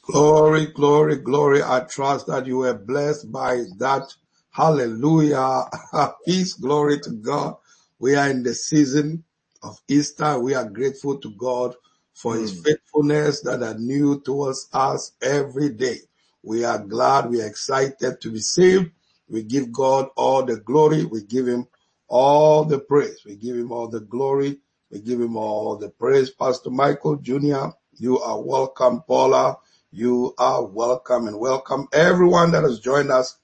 Glory, 0.02 0.66
glory, 0.66 1.16
glory. 1.16 1.62
I 1.62 1.80
trust 1.80 2.28
that 2.28 2.46
you 2.46 2.58
were 2.58 2.75
blessed 2.75 3.32
by 3.32 3.64
that. 3.78 4.14
Hallelujah. 4.50 5.64
Peace, 6.25 6.54
glory 6.54 7.00
to 7.00 7.11
God. 7.11 7.56
We 7.99 8.14
are 8.14 8.30
in 8.30 8.44
the 8.44 8.54
season 8.54 9.25
of 9.62 9.80
Easter. 9.88 10.38
We 10.38 10.54
are 10.54 10.68
grateful 10.68 11.18
to 11.18 11.30
God 11.32 11.75
for 12.14 12.37
his 12.37 12.52
hmm. 12.52 12.62
faithfulness 12.62 13.40
that 13.42 13.62
are 13.62 13.78
new 13.78 14.20
towards 14.20 14.68
us 14.73 15.12
every 15.20 15.70
day. 15.70 15.99
We 16.42 16.64
are 16.64 16.78
glad. 16.78 17.28
We 17.28 17.42
are 17.42 17.46
excited 17.46 18.20
to 18.20 18.30
be 18.30 18.38
saved. 18.38 18.92
We 19.28 19.42
give 19.42 19.73
God 19.73 20.08
all 20.16 20.44
the 20.44 20.56
glory. 20.56 21.04
We 21.04 21.25
give 21.25 21.49
him 21.49 21.66
all 22.06 22.64
the 22.64 22.78
praise. 22.78 23.23
We 23.26 23.35
give 23.37 23.56
him 23.56 23.73
all 23.73 23.88
the 23.88 24.00
glory. 24.00 24.61
We 24.90 25.00
give 25.00 25.20
him 25.20 25.37
all 25.37 25.76
the 25.76 25.90
praise. 25.90 26.30
Pastor 26.30 26.70
Michael 26.70 27.16
Jr., 27.16 27.70
you 27.99 28.19
are 28.21 28.41
welcome. 28.41 29.03
Paula, 29.07 29.57
you 29.91 30.35
are 30.38 30.65
welcome 30.65 31.26
and 31.29 31.38
welcome 31.38 31.88
everyone 31.93 32.53
that 32.53 32.62
has 32.65 32.81
joined 32.81 33.11
us 33.11 33.37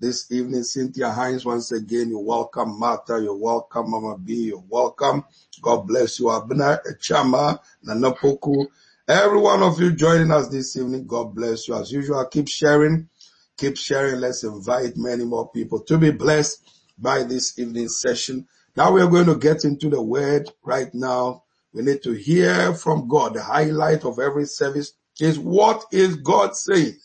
this 0.00 0.30
evening. 0.32 0.64
Cynthia 0.64 1.10
Hines, 1.10 1.44
once 1.44 1.70
again, 1.72 2.08
you're 2.08 2.24
welcome. 2.24 2.78
Martha, 2.78 3.20
you're 3.22 3.36
welcome. 3.36 3.90
Mama 3.90 4.18
B, 4.18 4.46
you're 4.46 4.64
welcome. 4.68 5.24
God 5.62 5.86
bless 5.86 6.18
you. 6.18 6.30
Abner, 6.30 6.80
Chama, 7.00 7.58
Nanapoku, 7.86 8.66
every 9.06 9.38
one 9.38 9.62
of 9.62 9.78
you 9.80 9.92
joining 9.92 10.32
us 10.32 10.48
this 10.48 10.76
evening. 10.76 11.06
God 11.06 11.34
bless 11.34 11.68
you. 11.68 11.74
As 11.74 11.92
usual, 11.92 12.24
keep 12.26 12.48
sharing, 12.48 13.08
keep 13.56 13.76
sharing. 13.76 14.20
Let's 14.20 14.42
invite 14.42 14.96
many 14.96 15.24
more 15.24 15.50
people 15.50 15.80
to 15.80 15.98
be 15.98 16.10
blessed 16.10 16.68
by 16.98 17.22
this 17.22 17.58
evening 17.58 17.88
session. 17.88 18.48
Now 18.76 18.92
we 18.92 19.02
are 19.02 19.08
going 19.08 19.26
to 19.26 19.36
get 19.36 19.64
into 19.64 19.88
the 19.88 20.02
word 20.02 20.50
right 20.62 20.92
now. 20.94 21.44
We 21.72 21.82
need 21.82 22.02
to 22.02 22.12
hear 22.12 22.74
from 22.74 23.08
God. 23.08 23.34
The 23.34 23.42
highlight 23.42 24.04
of 24.04 24.18
every 24.18 24.46
service 24.46 24.92
is 25.20 25.38
what 25.38 25.84
is 25.92 26.16
God 26.16 26.56
saying? 26.56 26.98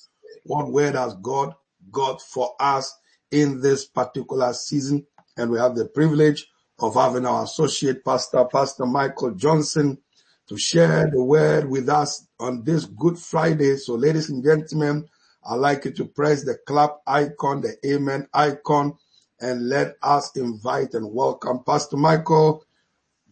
What 0.44 0.72
word 0.72 0.96
has 0.96 1.14
God 1.16 1.54
got 1.92 2.22
for 2.22 2.56
us 2.60 2.94
in 3.32 3.62
this 3.62 3.86
particular 3.86 4.54
season? 4.54 5.06
And 5.38 5.52
we 5.52 5.60
have 5.60 5.76
the 5.76 5.86
privilege 5.86 6.48
of 6.80 6.96
having 6.96 7.26
our 7.26 7.44
associate 7.44 8.04
pastor, 8.04 8.46
Pastor 8.46 8.86
Michael 8.86 9.32
Johnson, 9.32 10.00
to 10.48 10.58
share 10.58 11.10
the 11.12 11.24
word 11.24 11.70
with 11.70 11.90
us 11.90 12.28
on 12.40 12.64
this 12.64 12.86
Good 12.86 13.18
Friday. 13.18 13.78
So 13.78 13.96
ladies 13.96 14.30
and 14.30 14.44
gentlemen, 14.44 15.08
I'd 15.48 15.56
like 15.56 15.86
you 15.86 15.92
to 15.92 16.06
press 16.06 16.44
the 16.44 16.58
clap 16.66 16.98
icon, 17.06 17.62
the 17.62 17.76
amen 17.86 18.28
icon, 18.34 18.98
and 19.40 19.70
let 19.70 19.96
us 20.02 20.36
invite 20.36 20.94
and 20.96 21.14
welcome 21.14 21.64
Pastor 21.66 21.98
Michael 21.98 22.65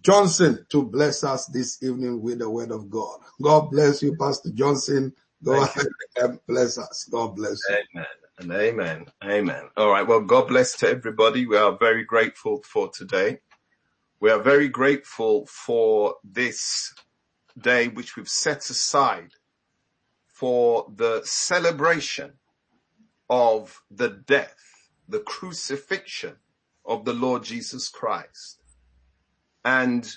Johnson 0.04 0.66
to 0.70 0.84
bless 0.84 1.24
us 1.24 1.46
this 1.48 1.82
evening 1.82 2.22
with 2.22 2.39
the 2.39 2.50
word 2.50 2.72
of 2.72 2.89
God. 2.89 3.20
God 3.42 3.72
bless 3.72 4.04
you, 4.04 4.16
Pastor 4.16 4.50
Johnson. 4.54 5.13
Go 5.44 5.54
ahead 5.62 5.88
and 6.18 6.39
bless 6.48 6.78
us. 6.78 7.08
God 7.10 7.36
bless 7.36 7.62
you. 7.70 7.76
Amen 7.96 8.06
and 8.39 8.52
amen. 8.52 9.06
Amen. 9.24 9.70
All 9.78 9.89
right. 9.89 10.06
Well, 10.06 10.22
God 10.22 10.50
bless 10.50 10.76
to 10.78 10.89
everybody. 10.89 11.46
We 11.46 11.58
are 11.58 11.78
very 11.78 12.04
grateful 12.04 12.62
for 12.63 12.89
today. 12.89 13.39
We 14.20 14.30
are 14.30 14.42
very 14.42 14.70
grateful 14.70 15.46
for 15.46 16.16
this 16.24 16.94
day 17.60 17.88
which 17.88 18.16
we've 18.16 18.30
set 18.30 18.70
aside 18.70 19.32
for 20.28 20.92
the 20.96 21.22
celebration 21.24 22.34
of 23.30 23.82
the 23.89 24.10
death, 24.10 24.89
the 25.08 25.20
crucifixion 25.20 26.36
of 26.86 27.06
the 27.06 27.13
Lord 27.13 27.44
Jesus 27.44 27.89
Christ. 27.89 28.60
And 29.65 30.10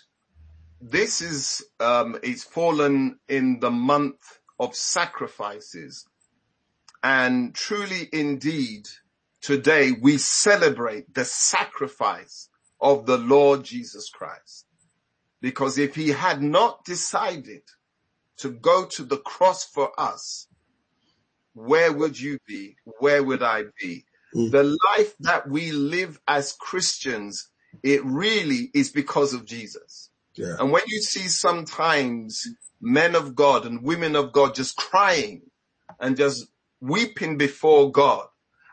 this 0.81 1.21
is, 1.23 1.65
um, 1.81 2.19
it's 2.23 2.45
fallen 2.45 3.19
in 3.29 3.61
the 3.61 3.71
month 3.71 4.39
of 4.59 4.75
sacrifices. 4.75 6.07
And 7.03 7.55
truly 7.55 8.09
indeed, 8.13 8.87
today 9.41 9.93
we 9.93 10.19
celebrate 10.19 11.15
the 11.15 11.25
sacrifice 11.25 12.49
of 12.81 13.07
the 13.07 13.19
Lord 13.19 13.65
Jesus 13.65 14.11
Christ. 14.11 14.67
Because 15.41 15.79
if 15.79 15.95
he 15.95 16.09
had 16.09 16.43
not 16.43 16.85
decided 16.85 17.63
to 18.39 18.51
go 18.51 18.87
to 18.87 19.05
the 19.05 19.19
cross 19.19 19.65
for 19.65 19.93
us, 19.99 20.49
where 21.55 21.93
would 21.93 22.21
you 22.21 22.39
be? 22.47 22.77
Where 22.99 23.23
would 23.23 23.43
I 23.43 23.65
be? 23.81 24.05
Mm. 24.35 24.51
The 24.51 24.77
life 24.97 25.15
that 25.21 25.49
we 25.49 25.73
live 25.73 26.21
as 26.29 26.53
Christians, 26.53 27.49
it 27.83 28.05
really 28.05 28.71
is 28.75 28.91
because 28.91 29.35
of 29.35 29.47
Jesus. 29.47 30.11
Yeah. 30.37 30.57
And 30.59 30.73
when 30.73 30.83
you 30.87 31.01
see 31.01 31.29
sometimes 31.29 32.47
men 32.81 33.15
of 33.15 33.35
God 33.35 33.67
and 33.67 33.83
women 33.83 34.17
of 34.17 34.33
God 34.33 34.55
just 34.55 34.77
crying 34.77 35.43
and 36.01 36.17
just 36.17 36.47
weeping 36.81 37.39
before 37.39 37.91
God, 37.93 38.27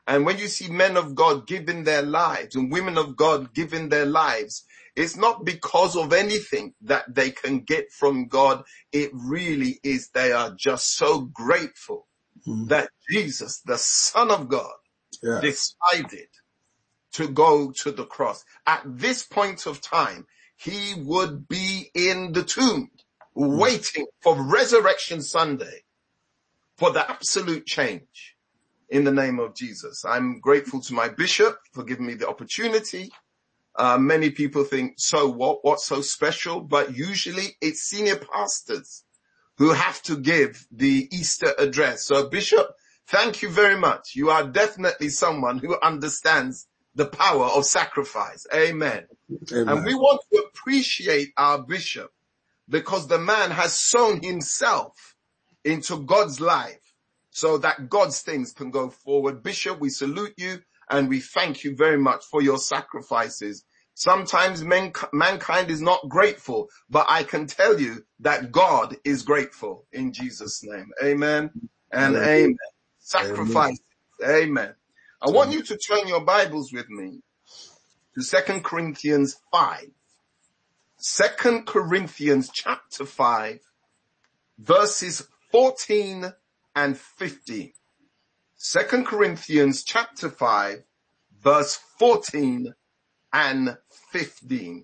and 0.07 0.25
when 0.25 0.37
you 0.37 0.47
see 0.47 0.69
men 0.69 0.97
of 0.97 1.15
God 1.15 1.47
giving 1.47 1.83
their 1.85 2.01
lives 2.03 2.55
and 2.55 2.71
women 2.71 2.97
of 2.97 3.15
God 3.15 3.53
giving 3.53 3.89
their 3.89 4.05
lives, 4.05 4.65
it's 4.95 5.17
not 5.17 5.45
because 5.45 5.95
of 5.95 6.13
anything 6.13 6.73
that 6.81 7.05
they 7.13 7.31
can 7.31 7.61
get 7.61 7.91
from 7.91 8.27
God. 8.27 8.63
It 8.91 9.11
really 9.13 9.79
is 9.83 10.09
they 10.09 10.31
are 10.33 10.55
just 10.57 10.95
so 10.97 11.21
grateful 11.21 12.07
Mm. 12.47 12.67
that 12.69 12.89
Jesus, 13.09 13.61
the 13.65 13.77
Son 13.77 14.31
of 14.31 14.49
God, 14.49 14.73
Yeah. 15.23 15.39
decided 15.41 16.27
to 17.13 17.27
go 17.27 17.71
to 17.71 17.91
the 17.91 18.05
cross. 18.05 18.43
At 18.65 18.81
this 18.85 19.23
point 19.23 19.65
of 19.65 19.81
time, 19.81 20.25
he 20.57 20.93
would 20.97 21.47
be 21.47 21.89
in 21.93 22.33
the 22.33 22.43
tomb 22.43 22.91
waiting 23.33 24.05
for 24.21 24.41
resurrection 24.41 25.21
Sunday 25.21 25.83
for 26.77 26.91
the 26.91 27.09
absolute 27.09 27.65
change 27.65 28.35
in 28.89 29.03
the 29.03 29.11
name 29.11 29.39
of 29.39 29.55
Jesus. 29.55 30.03
I'm 30.05 30.39
grateful 30.39 30.81
to 30.81 30.93
my 30.93 31.09
bishop 31.09 31.57
for 31.73 31.83
giving 31.83 32.05
me 32.05 32.13
the 32.13 32.27
opportunity. 32.27 33.11
Uh, 33.75 33.97
many 33.97 34.29
people 34.29 34.63
think, 34.63 34.93
so 34.97 35.27
what? 35.27 35.59
What's 35.63 35.85
so 35.85 36.01
special? 36.01 36.61
But 36.61 36.95
usually 36.95 37.57
it's 37.59 37.81
senior 37.81 38.17
pastors 38.17 39.03
who 39.57 39.71
have 39.71 40.01
to 40.03 40.17
give 40.17 40.65
the 40.71 41.07
Easter 41.11 41.53
address. 41.57 42.05
So 42.05 42.29
Bishop, 42.29 42.67
thank 43.07 43.41
you 43.41 43.49
very 43.49 43.77
much. 43.77 44.11
You 44.15 44.29
are 44.29 44.47
definitely 44.47 45.09
someone 45.09 45.59
who 45.59 45.77
understands 45.81 46.67
the 46.95 47.05
power 47.05 47.45
of 47.45 47.65
sacrifice. 47.65 48.45
Amen. 48.53 49.05
And 49.51 49.85
we 49.85 49.95
want 49.95 50.21
to 50.31 50.43
appreciate 50.43 51.33
our 51.37 51.61
bishop 51.61 52.11
because 52.69 53.07
the 53.07 53.19
man 53.19 53.51
has 53.51 53.77
sown 53.77 54.21
himself 54.21 55.15
into 55.63 55.97
God's 55.97 56.39
life 56.39 56.93
so 57.31 57.57
that 57.57 57.89
God's 57.89 58.21
things 58.21 58.53
can 58.53 58.71
go 58.71 58.89
forward. 58.89 59.43
Bishop, 59.43 59.79
we 59.79 59.89
salute 59.89 60.33
you 60.37 60.59
and 60.89 61.09
we 61.09 61.19
thank 61.19 61.63
you 61.63 61.75
very 61.75 61.97
much 61.97 62.23
for 62.25 62.41
your 62.41 62.57
sacrifices. 62.57 63.65
Sometimes 63.95 64.63
men, 64.63 64.91
mankind 65.11 65.69
is 65.69 65.81
not 65.81 66.07
grateful, 66.09 66.69
but 66.89 67.05
I 67.09 67.23
can 67.23 67.47
tell 67.47 67.79
you 67.79 68.03
that 68.19 68.51
God 68.51 68.97
is 69.03 69.23
grateful 69.23 69.85
in 69.91 70.13
Jesus 70.13 70.63
name. 70.63 70.89
Amen 71.03 71.51
and 71.91 72.15
Amen. 72.15 72.27
amen. 72.27 72.57
Sacrifice. 72.99 73.79
Amen. 74.25 74.73
I 75.25 75.29
want 75.29 75.53
you 75.53 75.63
to 75.63 75.77
turn 75.77 76.05
your 76.05 76.19
Bibles 76.19 76.73
with 76.73 76.89
me 76.89 77.21
to 78.13 78.21
Second 78.21 78.65
Corinthians 78.65 79.37
5. 79.53 79.85
Second 80.97 81.65
Corinthians 81.65 82.49
chapter 82.53 83.05
5 83.05 83.59
verses 84.57 85.25
14 85.49 86.33
and 86.75 86.97
15. 86.97 87.71
Second 88.57 89.05
Corinthians 89.07 89.85
chapter 89.85 90.29
5 90.29 90.83
verse 91.41 91.79
14 91.99 92.73
and 93.31 93.77
15. 94.11 94.83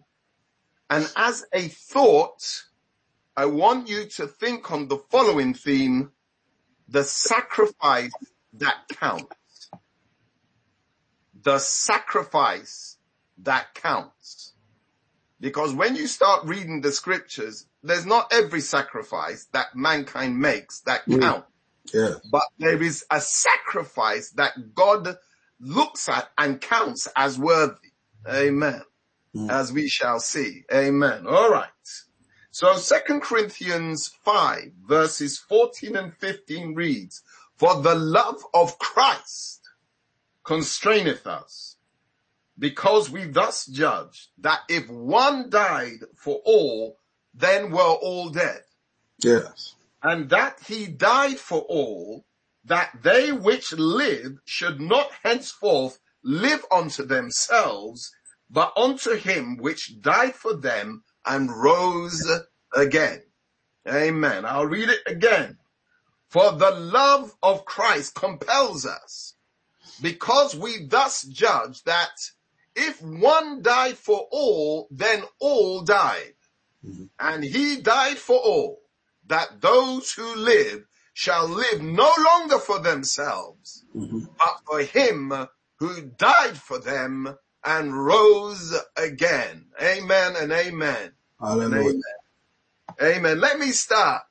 And 0.89 1.11
as 1.17 1.43
a 1.51 1.67
thought, 1.67 2.63
I 3.35 3.47
want 3.47 3.89
you 3.89 4.05
to 4.05 4.27
think 4.27 4.71
on 4.71 4.87
the 4.87 4.99
following 5.11 5.53
theme, 5.53 6.13
the 6.87 7.03
sacrifice 7.03 8.13
that 8.53 8.87
counts. 8.87 9.35
The 11.43 11.59
sacrifice 11.59 12.97
that 13.39 13.73
counts. 13.75 14.53
Because 15.39 15.73
when 15.73 15.95
you 15.95 16.07
start 16.07 16.45
reading 16.45 16.81
the 16.81 16.91
scriptures, 16.91 17.65
there's 17.81 18.05
not 18.05 18.31
every 18.33 18.61
sacrifice 18.61 19.45
that 19.53 19.75
mankind 19.75 20.37
makes 20.37 20.81
that 20.81 21.07
Mm. 21.07 21.21
count, 21.21 21.45
Yes. 21.93 22.19
but 22.29 22.43
there 22.57 22.81
is 22.81 23.05
a 23.09 23.21
sacrifice 23.21 24.31
that 24.31 24.75
God 24.75 25.17
looks 25.61 26.09
at 26.09 26.29
and 26.37 26.59
counts 26.59 27.07
as 27.15 27.39
worthy. 27.39 27.93
Amen. 28.27 28.83
Mm. 29.35 29.49
As 29.49 29.71
we 29.71 29.87
shall 29.87 30.19
see. 30.19 30.65
Amen. 30.73 31.25
All 31.25 31.49
right. 31.49 31.69
So 32.51 32.75
second 32.75 33.21
Corinthians 33.21 34.07
5 34.25 34.73
verses 34.85 35.37
14 35.37 35.95
and 35.95 36.13
15 36.17 36.75
reads, 36.75 37.23
for 37.55 37.81
the 37.81 37.95
love 37.95 38.43
of 38.53 38.77
Christ 38.79 39.58
constraineth 40.43 41.27
us 41.27 41.77
because 42.57 43.09
we 43.09 43.25
thus 43.25 43.65
judge 43.65 44.29
that 44.37 44.61
if 44.69 44.89
one 44.89 45.49
died 45.49 45.99
for 46.15 46.41
all, 46.45 46.97
then 47.33 47.71
were 47.71 47.79
all 47.81 48.29
dead 48.29 48.63
Yes. 49.19 49.75
and 50.03 50.29
that 50.29 50.59
he 50.67 50.87
died 50.87 51.39
for 51.39 51.61
all, 51.61 52.25
that 52.65 52.91
they 53.01 53.31
which 53.31 53.73
live 53.73 54.39
should 54.45 54.81
not 54.81 55.11
henceforth 55.23 55.99
live 56.23 56.65
unto 56.71 57.03
themselves, 57.05 58.11
but 58.49 58.73
unto 58.75 59.15
him 59.15 59.57
which 59.57 60.01
died 60.01 60.35
for 60.35 60.53
them 60.55 61.03
and 61.25 61.51
rose 61.51 62.29
again. 62.75 63.21
Amen. 63.87 64.45
I'll 64.45 64.65
read 64.65 64.89
it 64.89 65.01
again. 65.07 65.57
For 66.29 66.51
the 66.51 66.71
love 66.71 67.35
of 67.41 67.65
Christ 67.65 68.15
compels 68.15 68.85
us, 68.85 69.35
because 70.01 70.55
we 70.55 70.85
thus 70.85 71.23
judge 71.23 71.83
that 71.83 72.11
if 72.75 73.01
one 73.01 73.61
died 73.61 73.97
for 73.97 74.27
all, 74.31 74.87
then 74.91 75.23
all 75.39 75.83
died. 75.83 76.33
Mm-hmm. 76.85 77.05
And 77.19 77.43
he 77.43 77.81
died 77.81 78.17
for 78.17 78.37
all, 78.37 78.81
that 79.27 79.61
those 79.61 80.11
who 80.11 80.35
live 80.35 80.85
shall 81.13 81.47
live 81.47 81.81
no 81.81 82.11
longer 82.17 82.57
for 82.57 82.79
themselves, 82.79 83.83
mm-hmm. 83.95 84.19
but 84.37 84.61
for 84.65 84.81
him 84.81 85.33
who 85.77 86.01
died 86.17 86.57
for 86.57 86.79
them 86.79 87.35
and 87.65 87.93
rose 87.93 88.73
again. 88.95 89.65
Amen 89.81 90.35
and 90.37 90.51
amen. 90.51 91.11
And 91.41 91.73
amen. 91.73 92.01
Amen. 93.01 93.39
Let 93.39 93.59
me 93.59 93.71
start. 93.71 94.23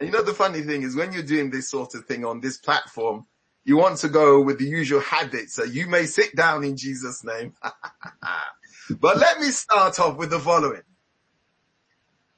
You 0.00 0.10
know, 0.10 0.22
the 0.22 0.34
funny 0.34 0.62
thing 0.62 0.82
is 0.82 0.96
when 0.96 1.12
you're 1.12 1.22
doing 1.22 1.50
this 1.50 1.70
sort 1.70 1.94
of 1.94 2.04
thing 2.04 2.24
on 2.24 2.40
this 2.40 2.58
platform, 2.58 3.26
you 3.64 3.76
want 3.76 3.98
to 3.98 4.08
go 4.08 4.40
with 4.40 4.58
the 4.58 4.66
usual 4.66 5.00
habits. 5.00 5.54
So 5.54 5.64
you 5.64 5.86
may 5.88 6.04
sit 6.06 6.36
down 6.36 6.64
in 6.64 6.76
Jesus 6.76 7.24
name. 7.24 7.54
but 9.00 9.16
let 9.16 9.40
me 9.40 9.48
start 9.48 9.98
off 9.98 10.16
with 10.16 10.30
the 10.30 10.38
following. 10.38 10.82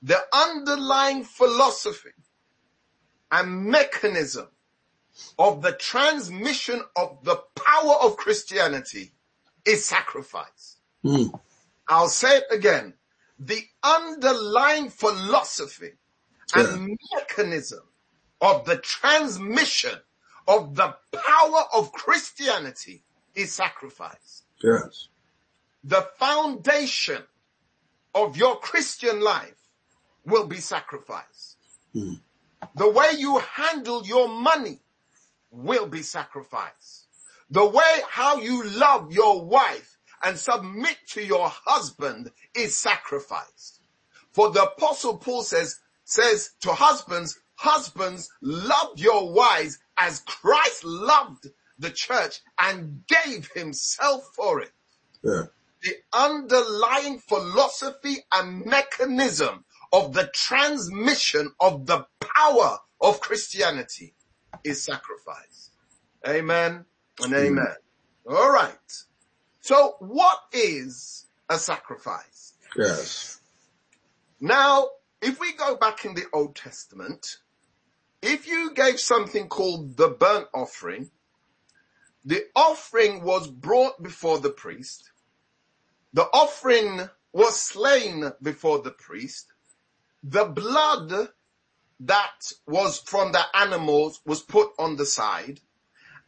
The 0.02 0.18
underlying 0.32 1.24
philosophy 1.24 2.10
and 3.32 3.64
mechanism 3.64 4.46
of 5.38 5.62
the 5.62 5.72
transmission 5.72 6.80
of 6.94 7.18
the 7.24 7.42
power 7.56 7.94
of 8.02 8.16
Christianity 8.16 9.12
is 9.64 9.84
sacrifice. 9.84 10.76
Mm. 11.04 11.38
I'll 11.88 12.08
say 12.08 12.36
it 12.36 12.44
again. 12.50 12.94
The 13.38 13.62
underlying 13.82 14.90
philosophy 14.90 15.92
and 16.54 16.96
mechanism 17.12 17.82
of 18.40 18.64
the 18.64 18.76
transmission 18.76 19.98
of 20.48 20.74
the 20.74 20.94
power 21.12 21.64
of 21.74 21.92
Christianity 21.92 23.02
is 23.34 23.52
sacrifice. 23.52 24.42
Yes. 24.62 25.08
The 25.84 26.08
foundation 26.16 27.22
of 28.14 28.36
your 28.36 28.58
Christian 28.58 29.20
life 29.20 29.54
will 30.24 30.46
be 30.46 30.56
sacrifice. 30.56 31.56
Mm. 31.94 32.20
The 32.74 32.90
way 32.90 33.12
you 33.18 33.38
handle 33.38 34.04
your 34.06 34.28
money 34.28 34.80
will 35.50 35.86
be 35.86 36.02
sacrifice. 36.02 37.06
The 37.50 37.64
way 37.64 38.00
how 38.08 38.38
you 38.38 38.64
love 38.64 39.12
your 39.12 39.44
wife 39.44 39.96
and 40.24 40.36
submit 40.36 40.96
to 41.08 41.24
your 41.24 41.48
husband 41.48 42.32
is 42.54 42.76
sacrifice. 42.76 43.78
For 44.32 44.50
the 44.50 44.64
apostle 44.64 45.18
Paul 45.18 45.42
says, 45.42 45.78
says 46.04 46.50
to 46.60 46.72
husbands, 46.72 47.38
husbands 47.56 48.30
love 48.40 48.98
your 48.98 49.32
wives 49.32 49.78
as 49.98 50.20
Christ 50.20 50.84
loved 50.84 51.48
the 51.78 51.90
church 51.90 52.40
and 52.58 53.02
gave 53.06 53.50
himself 53.52 54.30
for 54.34 54.60
it. 54.60 54.72
Yeah. 55.22 55.42
The 55.82 55.94
underlying 56.12 57.18
philosophy 57.18 58.18
and 58.32 58.64
mechanism 58.64 59.64
of 59.92 60.12
the 60.12 60.30
transmission 60.34 61.52
of 61.60 61.86
the 61.86 62.06
power 62.20 62.78
of 63.00 63.20
Christianity 63.20 64.14
is 64.64 64.82
sacrifice. 64.82 65.70
Amen 66.26 66.84
and 67.22 67.32
hmm. 67.32 67.38
amen. 67.38 67.74
All 68.28 68.50
right. 68.50 69.04
So 69.60 69.96
what 70.00 70.38
is 70.52 71.26
a 71.48 71.58
sacrifice? 71.58 72.54
Yes. 72.76 73.40
Now, 74.40 74.88
if 75.22 75.40
we 75.40 75.52
go 75.54 75.76
back 75.76 76.04
in 76.04 76.14
the 76.14 76.24
Old 76.32 76.56
Testament, 76.56 77.38
if 78.26 78.46
you 78.46 78.72
gave 78.74 78.98
something 78.98 79.48
called 79.48 79.96
the 79.96 80.08
burnt 80.08 80.48
offering, 80.52 81.10
the 82.24 82.44
offering 82.56 83.22
was 83.22 83.46
brought 83.46 84.02
before 84.02 84.38
the 84.38 84.50
priest. 84.50 85.10
The 86.12 86.24
offering 86.32 87.08
was 87.32 87.60
slain 87.60 88.32
before 88.42 88.80
the 88.80 88.90
priest. 88.90 89.52
The 90.24 90.44
blood 90.44 91.28
that 92.00 92.52
was 92.66 92.98
from 92.98 93.32
the 93.32 93.44
animals 93.54 94.20
was 94.26 94.42
put 94.42 94.70
on 94.78 94.96
the 94.96 95.06
side. 95.06 95.60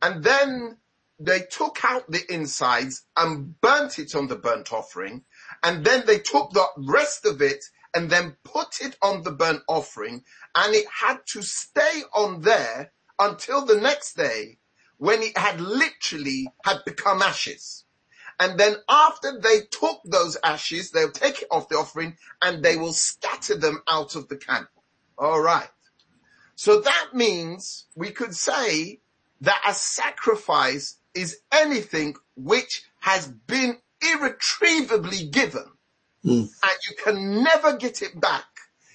And 0.00 0.22
then 0.22 0.78
they 1.18 1.40
took 1.50 1.78
out 1.82 2.08
the 2.08 2.22
insides 2.32 3.02
and 3.16 3.60
burnt 3.60 3.98
it 3.98 4.14
on 4.14 4.28
the 4.28 4.36
burnt 4.36 4.72
offering. 4.72 5.24
And 5.62 5.84
then 5.84 6.04
they 6.06 6.18
took 6.18 6.52
the 6.52 6.66
rest 6.76 7.26
of 7.26 7.42
it 7.42 7.64
and 7.94 8.10
then 8.10 8.36
put 8.44 8.80
it 8.80 8.96
on 9.02 9.22
the 9.22 9.32
burnt 9.32 9.62
offering. 9.68 10.24
And 10.54 10.74
it 10.74 10.86
had 10.88 11.18
to 11.32 11.42
stay 11.42 12.02
on 12.14 12.42
there 12.42 12.92
until 13.18 13.64
the 13.64 13.80
next 13.80 14.14
day 14.14 14.58
when 14.98 15.22
it 15.22 15.36
had 15.36 15.60
literally 15.60 16.48
had 16.64 16.84
become 16.84 17.22
ashes. 17.22 17.84
And 18.40 18.58
then 18.58 18.76
after 18.88 19.40
they 19.40 19.60
took 19.70 20.00
those 20.04 20.36
ashes, 20.44 20.90
they'll 20.90 21.10
take 21.10 21.42
it 21.42 21.48
off 21.50 21.68
the 21.68 21.76
offering 21.76 22.16
and 22.40 22.62
they 22.62 22.76
will 22.76 22.92
scatter 22.92 23.56
them 23.56 23.82
out 23.88 24.14
of 24.14 24.28
the 24.28 24.36
camp. 24.36 24.68
All 25.16 25.40
right. 25.40 25.68
So 26.54 26.80
that 26.80 27.08
means 27.12 27.86
we 27.96 28.10
could 28.10 28.34
say 28.34 29.00
that 29.40 29.60
a 29.66 29.74
sacrifice 29.74 30.96
is 31.14 31.38
anything 31.52 32.14
which 32.36 32.84
has 33.00 33.26
been 33.26 33.78
irretrievably 34.00 35.26
given 35.26 35.66
Mm. 36.28 36.50
and 36.62 36.78
you 36.88 36.96
can 37.02 37.42
never 37.42 37.76
get 37.76 38.02
it 38.02 38.20
back 38.20 38.46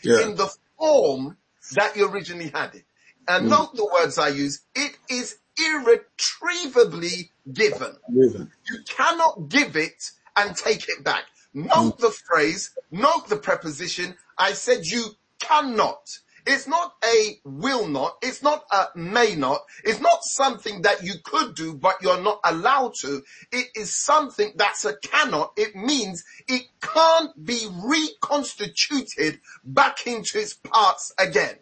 Yeah. 0.03 0.21
in 0.21 0.35
the 0.35 0.49
form 0.77 1.37
that 1.73 1.95
you 1.95 2.09
originally 2.09 2.49
had 2.49 2.75
it. 2.75 2.85
And 3.27 3.49
note 3.49 3.75
the 3.75 3.85
words 3.85 4.17
I 4.17 4.29
use. 4.29 4.61
It 4.75 4.97
is 5.09 5.37
irretrievably 5.57 7.31
given. 7.51 7.95
Living. 8.09 8.51
You 8.69 8.79
cannot 8.87 9.49
give 9.49 9.75
it 9.77 10.11
and 10.35 10.55
take 10.55 10.89
it 10.89 11.03
back. 11.03 11.23
Note 11.53 11.99
the 11.99 12.09
phrase, 12.09 12.71
note 12.91 13.29
the 13.29 13.37
preposition. 13.37 14.17
I 14.37 14.53
said 14.53 14.85
you 14.85 15.05
cannot. 15.39 16.19
It's 16.45 16.67
not 16.67 16.95
a 17.03 17.39
will 17.45 17.87
not. 17.87 18.17
It's 18.21 18.43
not 18.43 18.65
a 18.71 18.87
may 18.95 19.35
not. 19.35 19.61
It's 19.83 20.01
not 20.01 20.23
something 20.23 20.81
that 20.81 21.03
you 21.03 21.13
could 21.23 21.55
do, 21.55 21.73
but 21.73 22.01
you're 22.01 22.21
not 22.21 22.39
allowed 22.43 22.95
to. 23.01 23.23
It 23.51 23.67
is 23.75 23.93
something 23.93 24.51
that's 24.55 24.83
a 24.83 24.97
cannot. 24.97 25.53
It 25.55 25.75
means 25.75 26.25
it 26.47 26.63
can't 26.81 27.45
be 27.45 27.67
reconstituted 27.83 29.39
back 29.63 30.05
into 30.05 30.39
its 30.39 30.53
parts 30.53 31.13
again. 31.17 31.55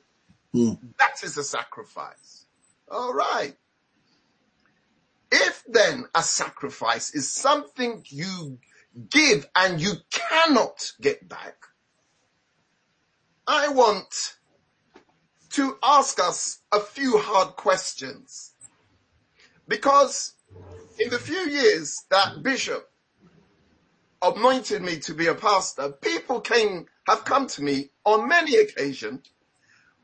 Mm. 0.56 0.80
That 0.98 1.24
is 1.24 1.38
a 1.38 1.44
sacrifice. 1.44 2.46
All 2.90 3.14
right. 3.14 3.56
If 5.32 5.64
then 5.68 6.06
a 6.14 6.24
sacrifice 6.24 7.14
is 7.14 7.32
something 7.32 8.04
you 8.08 8.60
give 9.10 9.48
and 9.56 9.80
you 9.80 9.94
cannot 10.10 10.92
get 11.00 11.30
back, 11.30 11.56
I 13.48 13.70
want 13.70 14.36
to 15.54 15.78
ask 15.84 16.20
us 16.20 16.60
a 16.72 16.80
few 16.80 17.18
hard 17.18 17.56
questions. 17.56 18.54
Because 19.68 20.34
in 21.00 21.10
the 21.10 21.20
few 21.20 21.40
years 21.50 22.06
that 22.10 22.44
Bishop 22.44 22.88
anointed 24.22 24.82
me 24.82 25.00
to 25.00 25.14
be 25.14 25.28
a 25.28 25.36
pastor, 25.36 25.94
people 26.02 26.42
came, 26.42 26.86
have 27.08 27.26
come 27.26 27.48
to 27.48 27.64
me 27.64 27.90
on 28.06 28.28
many 28.28 28.56
occasions 28.56 29.28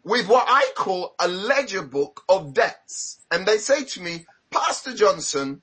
with 0.04 0.28
what 0.28 0.46
I 0.48 0.72
call 0.76 1.16
a 1.20 1.28
ledger 1.28 1.82
book 1.82 2.24
of 2.30 2.54
debts. 2.54 3.26
And 3.30 3.46
they 3.46 3.58
say 3.58 3.84
to 3.84 4.02
me, 4.02 4.26
Pastor 4.52 4.94
Johnson, 4.94 5.62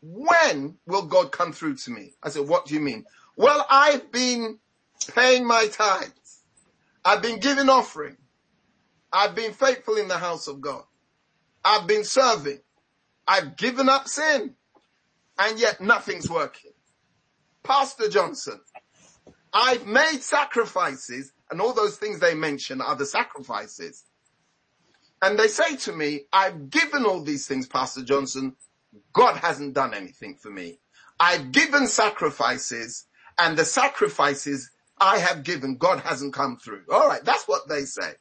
when 0.00 0.76
will 0.86 1.06
God 1.06 1.32
come 1.32 1.52
through 1.52 1.76
to 1.76 1.90
me? 1.90 2.14
I 2.22 2.30
said, 2.30 2.48
what 2.48 2.66
do 2.66 2.74
you 2.74 2.80
mean? 2.80 3.04
Well, 3.36 3.66
I've 3.68 4.10
been 4.12 4.58
paying 5.14 5.46
my 5.46 5.66
tithes. 5.66 6.42
I've 7.04 7.22
been 7.22 7.40
giving 7.40 7.68
offering. 7.68 8.16
I've 9.12 9.34
been 9.34 9.52
faithful 9.52 9.96
in 9.96 10.08
the 10.08 10.18
house 10.18 10.46
of 10.46 10.60
God. 10.60 10.84
I've 11.64 11.86
been 11.86 12.04
serving. 12.04 12.60
I've 13.26 13.56
given 13.56 13.88
up 13.88 14.08
sin 14.08 14.54
and 15.38 15.58
yet 15.58 15.80
nothing's 15.80 16.28
working. 16.28 16.72
Pastor 17.62 18.08
Johnson, 18.08 18.60
I've 19.52 19.86
made 19.86 20.22
sacrifices 20.22 21.32
and 21.50 21.60
all 21.60 21.72
those 21.72 21.96
things 21.96 22.20
they 22.20 22.34
mention 22.34 22.80
are 22.80 22.96
the 22.96 23.06
sacrifices. 23.06 24.04
And 25.22 25.38
they 25.38 25.48
say 25.48 25.76
to 25.76 25.92
me, 25.92 26.22
I've 26.32 26.70
given 26.70 27.04
all 27.04 27.22
these 27.22 27.46
things, 27.46 27.66
Pastor 27.66 28.02
Johnson. 28.02 28.56
God 29.12 29.36
hasn't 29.36 29.74
done 29.74 29.94
anything 29.94 30.36
for 30.40 30.50
me. 30.50 30.78
I've 31.18 31.52
given 31.52 31.86
sacrifices 31.86 33.06
and 33.38 33.56
the 33.56 33.64
sacrifices 33.64 34.70
I 34.98 35.18
have 35.18 35.44
given, 35.44 35.76
God 35.76 36.00
hasn't 36.00 36.34
come 36.34 36.58
through. 36.58 36.82
All 36.92 37.08
right. 37.08 37.24
That's 37.24 37.44
what 37.46 37.68
they 37.68 37.84
say. 37.84 38.12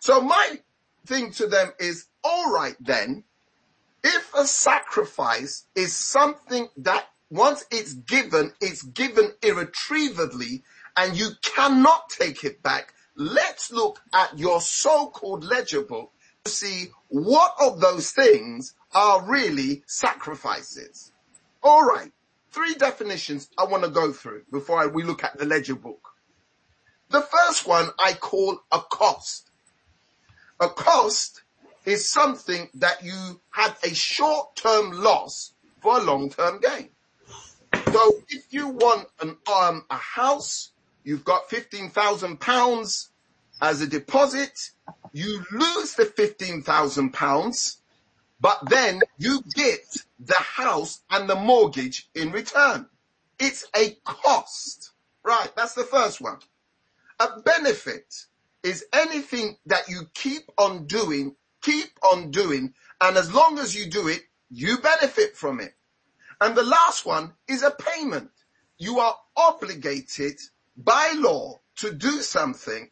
So 0.00 0.20
my 0.20 0.58
thing 1.06 1.30
to 1.32 1.46
them 1.46 1.72
is, 1.78 2.06
all 2.24 2.52
right 2.52 2.76
then, 2.80 3.24
if 4.02 4.32
a 4.34 4.46
sacrifice 4.46 5.66
is 5.74 5.94
something 5.94 6.68
that 6.78 7.06
once 7.30 7.64
it's 7.70 7.94
given, 7.94 8.52
it's 8.60 8.82
given 8.82 9.32
irretrievably 9.42 10.64
and 10.96 11.16
you 11.16 11.28
cannot 11.42 12.08
take 12.08 12.44
it 12.44 12.62
back, 12.62 12.94
let's 13.14 13.70
look 13.70 14.00
at 14.12 14.38
your 14.38 14.60
so-called 14.60 15.44
ledger 15.44 15.82
book 15.82 16.12
to 16.44 16.50
see 16.50 16.86
what 17.08 17.54
of 17.60 17.80
those 17.80 18.10
things 18.10 18.74
are 18.94 19.22
really 19.22 19.82
sacrifices. 19.86 21.12
All 21.62 21.84
right. 21.84 22.10
Three 22.52 22.74
definitions 22.74 23.48
I 23.56 23.64
want 23.64 23.84
to 23.84 23.90
go 23.90 24.12
through 24.12 24.42
before 24.50 24.88
we 24.88 25.04
look 25.04 25.22
at 25.22 25.38
the 25.38 25.44
ledger 25.44 25.76
book. 25.76 26.08
The 27.10 27.20
first 27.20 27.66
one 27.66 27.90
I 27.98 28.14
call 28.14 28.60
a 28.72 28.80
cost. 28.80 29.49
A 30.60 30.68
cost 30.68 31.42
is 31.86 32.10
something 32.10 32.68
that 32.74 33.02
you 33.02 33.40
have 33.50 33.78
a 33.82 33.94
short-term 33.94 34.92
loss 34.92 35.54
for 35.80 35.98
a 35.98 36.02
long-term 36.02 36.60
gain. 36.60 36.90
So 37.90 38.12
if 38.28 38.52
you 38.52 38.68
want 38.68 39.08
an 39.20 39.38
um 39.50 39.86
a 39.88 39.96
house, 39.96 40.72
you've 41.02 41.24
got 41.24 41.48
fifteen 41.48 41.88
thousand 41.88 42.40
pounds 42.40 43.10
as 43.62 43.80
a 43.80 43.86
deposit, 43.86 44.70
you 45.12 45.44
lose 45.50 45.94
the 45.94 46.04
fifteen 46.04 46.62
thousand 46.62 47.12
pounds, 47.12 47.78
but 48.40 48.58
then 48.68 49.00
you 49.18 49.42
get 49.54 49.80
the 50.18 50.34
house 50.34 51.00
and 51.10 51.28
the 51.28 51.36
mortgage 51.36 52.08
in 52.14 52.32
return. 52.32 52.86
It's 53.38 53.66
a 53.74 53.96
cost. 54.04 54.92
Right, 55.22 55.50
that's 55.56 55.74
the 55.74 55.84
first 55.84 56.20
one. 56.20 56.38
A 57.18 57.40
benefit 57.40 58.26
is 58.62 58.84
anything 58.92 59.56
that 59.66 59.88
you 59.88 60.02
keep 60.14 60.42
on 60.58 60.86
doing, 60.86 61.34
keep 61.62 61.90
on 62.12 62.30
doing, 62.30 62.74
and 63.00 63.16
as 63.16 63.32
long 63.32 63.58
as 63.58 63.74
you 63.74 63.90
do 63.90 64.08
it, 64.08 64.22
you 64.50 64.78
benefit 64.78 65.36
from 65.36 65.60
it. 65.60 65.74
And 66.40 66.56
the 66.56 66.62
last 66.62 67.06
one 67.06 67.32
is 67.48 67.62
a 67.62 67.70
payment. 67.70 68.30
You 68.78 68.98
are 68.98 69.16
obligated 69.36 70.38
by 70.76 71.12
law 71.16 71.60
to 71.76 71.92
do 71.92 72.20
something 72.22 72.90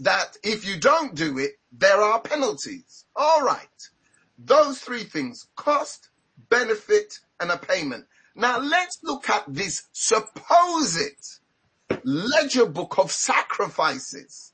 that 0.00 0.36
if 0.42 0.66
you 0.66 0.78
don't 0.78 1.14
do 1.14 1.38
it, 1.38 1.52
there 1.72 2.00
are 2.00 2.20
penalties. 2.20 3.04
All 3.16 3.42
right. 3.42 3.88
Those 4.38 4.80
three 4.80 5.04
things, 5.04 5.48
cost, 5.56 6.10
benefit, 6.48 7.18
and 7.40 7.50
a 7.50 7.56
payment. 7.56 8.06
Now 8.34 8.60
let's 8.60 8.98
look 9.02 9.28
at 9.28 9.44
this 9.48 9.88
supposed 9.92 11.40
ledger 12.04 12.66
book 12.66 12.98
of 12.98 13.10
sacrifices 13.10 14.52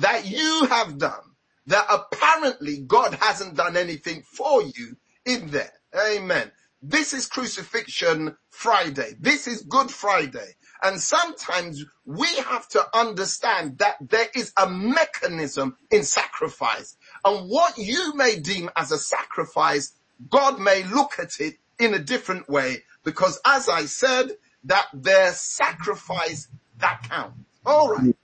that 0.00 0.26
you 0.26 0.66
have 0.70 0.98
done 0.98 1.22
that 1.66 1.86
apparently 1.88 2.78
God 2.80 3.14
hasn't 3.14 3.56
done 3.56 3.76
anything 3.76 4.22
for 4.22 4.62
you 4.62 4.96
in 5.24 5.50
there. 5.50 5.72
Amen. 5.94 6.50
This 6.82 7.12
is 7.12 7.26
crucifixion 7.26 8.36
Friday. 8.48 9.12
This 9.20 9.46
is 9.46 9.62
Good 9.62 9.90
Friday. 9.90 10.54
And 10.82 10.98
sometimes 10.98 11.84
we 12.06 12.26
have 12.48 12.66
to 12.68 12.82
understand 12.94 13.78
that 13.78 13.96
there 14.00 14.28
is 14.34 14.52
a 14.56 14.68
mechanism 14.68 15.76
in 15.90 16.04
sacrifice. 16.04 16.96
And 17.24 17.50
what 17.50 17.76
you 17.76 18.14
may 18.14 18.40
deem 18.40 18.70
as 18.76 18.92
a 18.92 18.98
sacrifice, 18.98 19.92
God 20.30 20.58
may 20.58 20.82
look 20.84 21.18
at 21.18 21.38
it 21.38 21.56
in 21.78 21.92
a 21.92 21.98
different 21.98 22.48
way 22.48 22.82
because 23.04 23.38
as 23.44 23.68
I 23.68 23.84
said, 23.84 24.30
that 24.64 24.86
their 24.94 25.32
sacrifice 25.32 26.48
that 26.78 27.02
counts. 27.08 27.38
All 27.64 27.90
right. 27.92 28.00
Mm. 28.00 28.14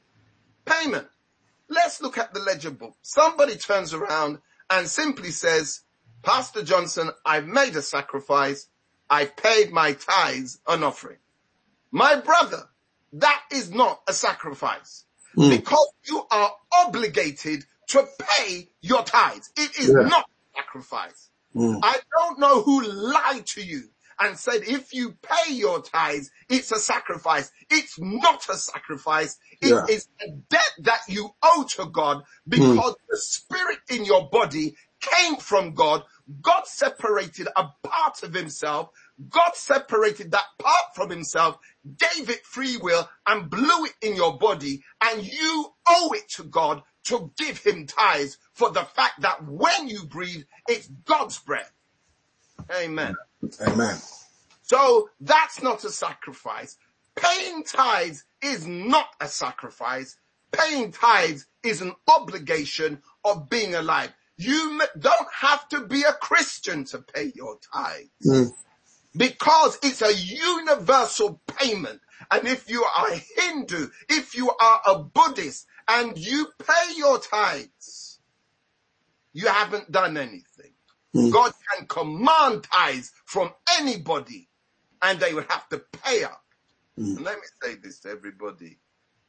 Payment. 0.65 1.09
Let's 1.69 2.01
look 2.01 2.19
at 2.19 2.33
the 2.33 2.41
ledger 2.41 2.71
book. 2.71 2.95
Somebody 3.03 3.57
turns 3.57 3.93
around 3.93 4.39
and 4.71 4.87
simply 4.87 5.31
says, 5.31 5.81
Pastor 6.23 6.63
Johnson, 6.63 7.11
I've 7.25 7.47
made 7.47 7.77
a 7.77 7.83
sacrifice. 7.83 8.69
I've 9.09 9.37
paid 9.37 9.73
my 9.73 9.93
tithes 9.93 10.59
an 10.67 10.83
offering. 10.83 11.19
My 11.91 12.17
brother, 12.17 12.69
that 13.15 13.43
is 13.53 13.71
not 13.71 14.01
a 14.09 14.13
sacrifice 14.13 15.05
mm. 15.37 15.51
because 15.51 15.93
you 16.09 16.23
are 16.31 16.53
obligated 16.73 17.65
to 17.89 18.07
pay 18.19 18.69
your 18.81 19.03
tithes. 19.05 19.51
It 19.57 19.79
is 19.79 19.89
yeah. 19.89 20.09
not 20.09 20.29
sacrifice. 20.55 21.31
Mm. 21.55 21.81
I 21.83 21.97
don't 22.19 22.39
know 22.39 22.63
who 22.63 22.83
lied 22.83 23.47
to 23.47 23.63
you 23.63 23.85
and 24.21 24.39
said, 24.39 24.63
if 24.67 24.95
you 24.95 25.15
pay 25.23 25.53
your 25.53 25.83
tithes, 25.83 26.31
it's 26.49 26.73
a 26.73 26.79
sacrifice. 26.79 27.51
It's 27.71 27.99
not 27.99 28.49
a 28.49 28.55
sacrifice. 28.55 29.39
It 29.61 29.71
yeah. 29.71 29.85
is 29.89 30.09
a 30.27 30.31
debt 30.49 30.73
that 30.81 31.01
you 31.09 31.31
owe 31.43 31.67
to 31.77 31.87
God 31.87 32.23
because 32.49 32.95
mm. 32.95 33.09
the 33.09 33.17
spirit 33.19 33.79
in 33.91 34.05
your 34.05 34.29
body 34.31 34.75
came 35.01 35.37
from 35.37 35.75
God. 35.75 36.03
God 36.43 36.67
separated 36.67 37.49
a 37.57 37.69
part 37.83 38.23
of 38.23 38.35
himself. 38.35 38.91
God 39.29 39.55
separated 39.55 40.33
that 40.33 40.45
part 40.59 40.95
from 40.95 41.11
himself, 41.11 41.59
gave 41.99 42.29
it 42.29 42.45
free 42.45 42.77
will 42.79 43.09
and 43.27 43.49
blew 43.49 43.85
it 43.85 43.95
in 44.03 44.17
your 44.17 44.37
body 44.39 44.83
and 45.03 45.25
you 45.25 45.69
owe 45.89 46.13
it 46.13 46.29
to 46.31 46.45
God 46.45 46.83
to 47.05 47.33
give 47.39 47.59
him 47.59 47.87
tithes 47.87 48.39
for 48.53 48.71
the 48.71 48.83
fact 48.83 49.21
that 49.21 49.45
when 49.47 49.89
you 49.89 50.05
breathe, 50.05 50.43
it's 50.69 50.89
God's 51.05 51.39
breath. 51.39 51.73
Amen. 52.75 53.15
Amen. 53.61 53.97
So 54.63 55.11
that's 55.21 55.63
not 55.63 55.85
a 55.85 55.91
sacrifice. 55.91 56.77
Paying 57.15 57.63
tithes 57.65 58.25
is 58.43 58.67
not 58.67 59.09
a 59.21 59.29
sacrifice. 59.29 60.17
Paying 60.53 60.93
tithes 60.93 61.47
is 61.63 61.81
an 61.81 61.95
obligation 62.09 63.03
of 63.25 63.49
being 63.49 63.75
alive. 63.75 64.13
You 64.37 64.81
don't 64.99 65.29
have 65.33 65.69
to 65.71 65.87
be 65.87 66.03
a 66.03 66.13
Christian 66.13 66.85
to 66.87 66.99
pay 66.99 67.33
your 67.35 67.59
tithes. 67.73 68.11
Mm. 68.27 68.53
Because 69.17 69.79
it's 69.83 70.03
a 70.03 70.15
universal 70.15 71.41
payment. 71.47 72.01
And 72.31 72.47
if 72.47 72.69
you 72.69 72.85
are 72.85 73.13
a 73.13 73.23
Hindu, 73.37 73.89
if 74.09 74.35
you 74.35 74.51
are 74.51 74.81
a 74.87 74.99
Buddhist 74.99 75.67
and 75.89 76.19
you 76.19 76.49
pay 76.59 76.97
your 76.97 77.19
tithes, 77.19 78.19
you 79.33 79.49
haven't 79.49 79.91
done 79.91 80.17
anything. 80.17 80.73
Mm. 81.17 81.33
God 81.33 81.53
can 81.71 81.87
command 81.87 82.65
tithes 82.65 83.13
from 83.25 83.51
anybody 83.79 84.49
and 85.03 85.19
they 85.19 85.33
would 85.35 85.47
have 85.51 85.69
to 85.71 85.79
pay 85.79 86.25
up. 86.25 86.43
Mm. 86.99 87.17
And 87.17 87.25
let 87.25 87.37
me 87.37 87.45
say 87.63 87.75
this 87.77 88.01
to 88.01 88.11
everybody. 88.11 88.79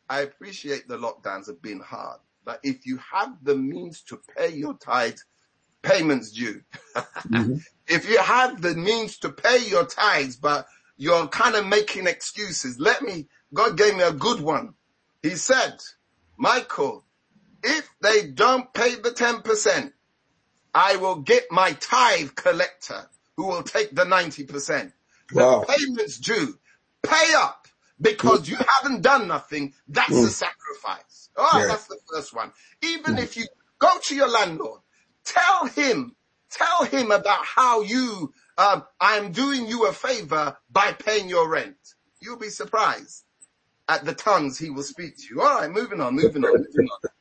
I 0.09 0.21
appreciate 0.21 0.87
the 0.87 0.97
lockdowns 0.97 1.47
have 1.47 1.61
been 1.61 1.79
hard, 1.79 2.19
but 2.45 2.59
if 2.63 2.85
you 2.85 2.99
have 3.11 3.37
the 3.43 3.55
means 3.55 4.01
to 4.03 4.19
pay 4.37 4.53
your 4.53 4.75
tithes, 4.75 5.25
payments 5.81 6.31
due. 6.31 6.61
mm-hmm. 6.95 7.55
If 7.89 8.09
you 8.09 8.19
have 8.19 8.61
the 8.61 8.75
means 8.75 9.17
to 9.19 9.29
pay 9.29 9.65
your 9.65 9.85
tithes, 9.85 10.35
but 10.35 10.67
you're 10.97 11.27
kind 11.27 11.55
of 11.55 11.65
making 11.65 12.05
excuses, 12.05 12.77
let 12.81 13.01
me, 13.01 13.27
God 13.53 13.77
gave 13.77 13.95
me 13.95 14.03
a 14.03 14.11
good 14.11 14.41
one. 14.41 14.73
He 15.23 15.31
said, 15.31 15.77
Michael, 16.37 17.05
if 17.63 17.89
they 18.01 18.27
don't 18.27 18.73
pay 18.73 18.95
the 18.95 19.11
10%, 19.11 19.93
I 20.73 20.97
will 20.97 21.17
get 21.17 21.45
my 21.51 21.71
tithe 21.73 22.35
collector 22.35 23.09
who 23.35 23.47
will 23.47 23.63
take 23.63 23.95
the 23.95 24.03
90%. 24.03 24.91
Wow. 25.33 25.61
The 25.61 25.73
payment's 25.73 26.17
due. 26.17 26.57
Pay 27.03 27.33
up 27.35 27.67
because 27.99 28.41
mm. 28.41 28.51
you 28.51 28.57
haven't 28.57 29.01
done 29.01 29.27
nothing. 29.27 29.73
That's 29.87 30.11
mm. 30.11 30.25
a 30.25 30.29
sacrifice. 30.29 31.29
Oh, 31.35 31.59
yeah. 31.59 31.67
that's 31.67 31.87
the 31.87 31.99
first 32.11 32.33
one. 32.33 32.51
Even 32.81 33.15
mm. 33.15 33.23
if 33.23 33.37
you 33.37 33.45
go 33.79 33.91
to 34.03 34.15
your 34.15 34.29
landlord, 34.29 34.81
tell 35.23 35.67
him, 35.67 36.15
tell 36.49 36.85
him 36.85 37.11
about 37.11 37.45
how 37.45 37.81
you, 37.81 38.33
um, 38.57 38.83
I'm 38.99 39.31
doing 39.31 39.67
you 39.67 39.87
a 39.87 39.93
favor 39.93 40.57
by 40.71 40.93
paying 40.93 41.29
your 41.29 41.49
rent. 41.49 41.77
You'll 42.21 42.39
be 42.39 42.49
surprised 42.49 43.23
at 43.87 44.03
the 44.03 44.13
tongues 44.13 44.57
he 44.57 44.69
will 44.69 44.83
speak 44.83 45.17
to 45.17 45.23
you. 45.29 45.41
All 45.41 45.61
right, 45.61 45.71
moving 45.71 46.01
on, 46.01 46.15
moving 46.15 46.43
on, 46.43 46.53
moving 46.53 46.89
on. 46.89 47.11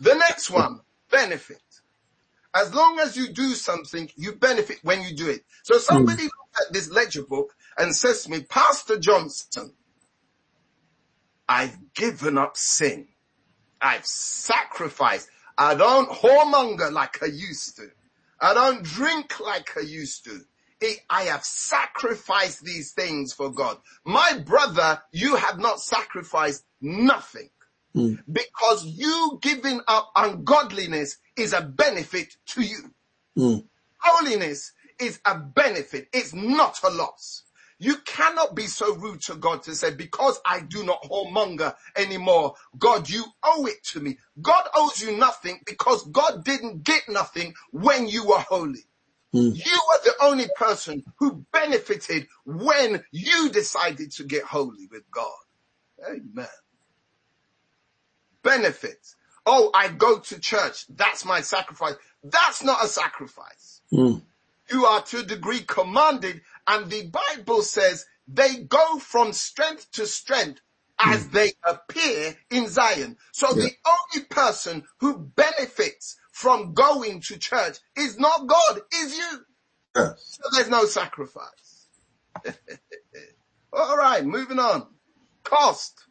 The 0.00 0.14
next 0.14 0.50
one, 0.50 0.80
benefit. 1.10 1.60
As 2.58 2.74
long 2.74 2.98
as 2.98 3.16
you 3.16 3.28
do 3.28 3.54
something, 3.54 4.10
you 4.16 4.32
benefit 4.32 4.78
when 4.82 5.02
you 5.02 5.14
do 5.14 5.28
it. 5.28 5.44
So 5.62 5.78
somebody 5.78 6.24
mm. 6.24 6.30
at 6.60 6.72
this 6.72 6.90
ledger 6.90 7.22
book 7.22 7.54
and 7.78 7.94
says 7.94 8.24
to 8.24 8.30
me, 8.30 8.42
Pastor 8.42 8.98
Johnson, 8.98 9.72
I've 11.48 11.76
given 11.94 12.36
up 12.36 12.56
sin. 12.56 13.08
I've 13.80 14.04
sacrificed. 14.04 15.28
I 15.56 15.74
don't 15.74 16.10
whoremonger 16.10 16.92
like 16.92 17.22
I 17.22 17.26
used 17.26 17.76
to. 17.76 17.88
I 18.40 18.54
don't 18.54 18.82
drink 18.82 19.38
like 19.40 19.76
I 19.76 19.80
used 19.80 20.24
to. 20.24 20.40
I 21.10 21.22
have 21.24 21.44
sacrificed 21.44 22.64
these 22.64 22.92
things 22.92 23.32
for 23.32 23.50
God. 23.50 23.78
My 24.04 24.38
brother, 24.44 25.00
you 25.12 25.36
have 25.36 25.58
not 25.58 25.80
sacrificed 25.80 26.64
nothing. 26.80 27.50
Mm. 27.96 28.18
Because 28.30 28.84
you 28.84 29.38
giving 29.42 29.80
up 29.88 30.10
ungodliness 30.14 31.16
is 31.38 31.52
a 31.52 31.62
benefit 31.62 32.36
to 32.46 32.62
you. 32.62 32.94
Mm. 33.36 33.64
Holiness 33.98 34.72
is 35.00 35.20
a 35.24 35.38
benefit. 35.38 36.08
It's 36.12 36.34
not 36.34 36.78
a 36.84 36.90
loss. 36.90 37.44
You 37.80 37.96
cannot 38.04 38.56
be 38.56 38.66
so 38.66 38.94
rude 38.96 39.20
to 39.22 39.36
God 39.36 39.62
to 39.64 39.74
say, 39.74 39.94
because 39.94 40.40
I 40.44 40.60
do 40.60 40.84
not 40.84 41.02
whoremonger 41.04 41.74
anymore, 41.96 42.54
God, 42.76 43.08
you 43.08 43.24
owe 43.44 43.66
it 43.66 43.84
to 43.92 44.00
me. 44.00 44.18
God 44.42 44.64
owes 44.74 45.00
you 45.00 45.16
nothing 45.16 45.60
because 45.64 46.04
God 46.08 46.44
didn't 46.44 46.82
get 46.82 47.02
nothing 47.08 47.54
when 47.70 48.08
you 48.08 48.26
were 48.26 48.40
holy. 48.40 48.84
Mm. 49.32 49.54
You 49.54 49.80
were 49.88 49.98
the 50.04 50.14
only 50.22 50.46
person 50.56 51.04
who 51.18 51.44
benefited 51.52 52.26
when 52.44 53.04
you 53.12 53.50
decided 53.50 54.10
to 54.12 54.24
get 54.24 54.42
holy 54.42 54.88
with 54.90 55.08
God. 55.12 55.30
Amen. 56.04 56.48
Benefits. 58.42 59.14
Oh, 59.50 59.70
I 59.74 59.88
go 59.88 60.18
to 60.18 60.38
church. 60.38 60.84
That's 60.90 61.24
my 61.24 61.40
sacrifice. 61.40 61.94
That's 62.22 62.62
not 62.62 62.84
a 62.84 62.86
sacrifice. 62.86 63.80
Mm. 63.90 64.20
You 64.70 64.84
are 64.84 65.00
to 65.04 65.20
a 65.20 65.22
degree 65.22 65.60
commanded 65.60 66.42
and 66.66 66.90
the 66.90 67.10
Bible 67.10 67.62
says 67.62 68.04
they 68.28 68.56
go 68.56 68.98
from 68.98 69.32
strength 69.32 69.90
to 69.92 70.06
strength 70.06 70.60
as 70.98 71.26
mm. 71.26 71.32
they 71.32 71.52
appear 71.66 72.36
in 72.50 72.68
Zion. 72.68 73.16
So 73.32 73.48
yeah. 73.48 73.64
the 73.64 73.70
only 73.86 74.26
person 74.26 74.84
who 75.00 75.18
benefits 75.18 76.16
from 76.30 76.74
going 76.74 77.22
to 77.22 77.38
church 77.38 77.78
is 77.96 78.18
not 78.18 78.46
God, 78.46 78.80
is 78.94 79.16
you. 79.16 79.38
Yeah. 79.96 80.12
So 80.18 80.42
there's 80.52 80.68
no 80.68 80.84
sacrifice. 80.84 81.88
All 83.72 83.96
right, 83.96 84.24
moving 84.26 84.58
on. 84.58 84.86
Cost. 85.42 86.04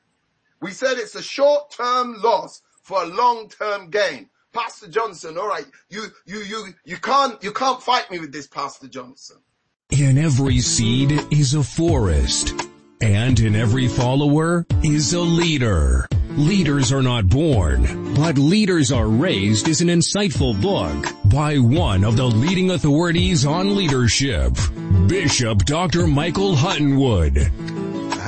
We 0.60 0.72
said 0.72 0.98
it's 0.98 1.14
a 1.14 1.22
short-term 1.22 2.20
loss 2.24 2.64
for 2.88 3.04
a 3.04 3.06
long-term 3.06 3.90
gain. 3.90 4.30
Pastor 4.54 4.88
Johnson, 4.88 5.38
all 5.38 5.50
right, 5.50 5.66
you, 5.90 6.06
you, 6.26 6.40
you, 6.40 6.68
you 6.86 6.96
can't, 6.96 7.44
you 7.44 7.52
can't 7.52 7.84
fight 7.84 8.10
me 8.10 8.18
with 8.18 8.32
this, 8.32 8.48
Pastor 8.48 8.88
Johnson. 8.88 9.36
In 9.90 10.18
every 10.18 10.60
seed 10.60 11.12
is 11.30 11.54
a 11.54 11.64
forest, 11.64 12.54
and 13.02 13.38
in 13.42 13.58
every 13.58 13.90
follower 13.90 14.66
is 14.86 15.12
a 15.12 15.20
leader. 15.20 16.08
Leaders 16.38 16.94
are 16.94 17.04
not 17.04 17.28
born, 17.28 18.14
but 18.14 18.38
leaders 18.38 18.90
are 18.90 19.08
raised 19.08 19.68
is 19.68 19.82
an 19.82 19.90
insightful 19.90 20.60
book 20.62 21.14
by 21.26 21.58
one 21.58 22.06
of 22.06 22.16
the 22.16 22.26
leading 22.26 22.72
authorities 22.72 23.46
on 23.46 23.76
leadership, 23.76 24.54
Bishop 25.08 25.66
Dr. 25.66 26.08
Michael 26.08 26.56
Hutton-Wood. 26.56 27.52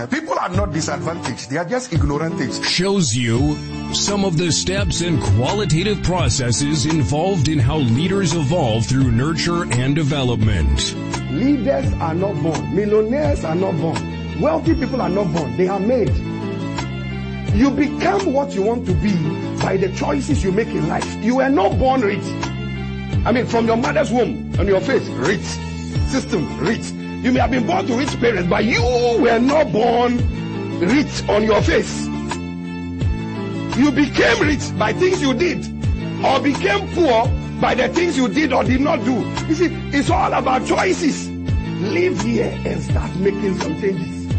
People 0.07 0.39
are 0.39 0.49
not 0.49 0.71
disadvantaged, 0.71 1.49
they 1.49 1.57
are 1.57 1.65
just 1.65 1.91
ignorant. 1.91 2.53
Shows 2.63 3.15
you 3.15 3.55
some 3.93 4.23
of 4.23 4.37
the 4.37 4.51
steps 4.51 5.01
and 5.01 5.21
qualitative 5.21 6.01
processes 6.03 6.85
involved 6.85 7.47
in 7.47 7.59
how 7.59 7.77
leaders 7.77 8.33
evolve 8.33 8.85
through 8.85 9.11
nurture 9.11 9.63
and 9.71 9.95
development. 9.95 10.95
Leaders 11.31 11.91
are 11.93 12.13
not 12.13 12.41
born. 12.41 12.75
Millionaires 12.75 13.43
are 13.43 13.55
not 13.55 13.75
born. 13.77 14.39
Wealthy 14.39 14.75
people 14.75 15.01
are 15.01 15.09
not 15.09 15.33
born. 15.33 15.57
They 15.57 15.67
are 15.67 15.79
made. 15.79 16.15
You 17.53 17.71
become 17.71 18.31
what 18.31 18.53
you 18.53 18.61
want 18.61 18.85
to 18.85 18.93
be 18.93 19.13
by 19.59 19.77
the 19.77 19.91
choices 19.95 20.43
you 20.43 20.51
make 20.51 20.67
in 20.67 20.87
life. 20.87 21.05
You 21.23 21.37
were 21.37 21.49
not 21.49 21.77
born 21.77 22.01
rich. 22.01 22.23
I 23.25 23.31
mean, 23.33 23.47
from 23.47 23.67
your 23.67 23.77
mother's 23.77 24.11
womb, 24.11 24.53
on 24.59 24.67
your 24.67 24.79
face, 24.81 25.07
rich. 25.09 25.43
System, 26.09 26.59
rich. 26.59 26.93
You 27.21 27.33
may 27.33 27.39
have 27.41 27.51
been 27.51 27.67
born 27.67 27.85
to 27.87 27.95
rich 27.95 28.17
parents, 28.19 28.49
but 28.49 28.63
you 28.63 28.81
were 29.19 29.39
not 29.39 29.71
born 29.73 30.17
rich 30.79 31.27
on 31.27 31.43
your 31.43 31.61
face. 31.61 32.05
You 33.77 33.91
became 33.91 34.39
rich 34.41 34.77
by 34.77 34.93
things 34.93 35.21
you 35.21 35.33
did, 35.33 35.65
or 36.25 36.39
became 36.39 36.87
poor 36.95 37.27
by 37.59 37.75
the 37.75 37.89
things 37.89 38.15
you 38.15 38.29
did 38.29 38.53
or 38.53 38.63
did 38.63 38.79
not 38.79 39.03
do. 39.03 39.15
You 39.47 39.55
see, 39.55 39.67
it's 39.91 40.09
all 40.09 40.31
about 40.31 40.65
choices. 40.65 41.29
Live 41.29 42.21
here 42.21 42.57
and 42.65 42.81
start 42.81 43.13
making 43.17 43.59
some 43.59 43.79
changes. 43.81 44.33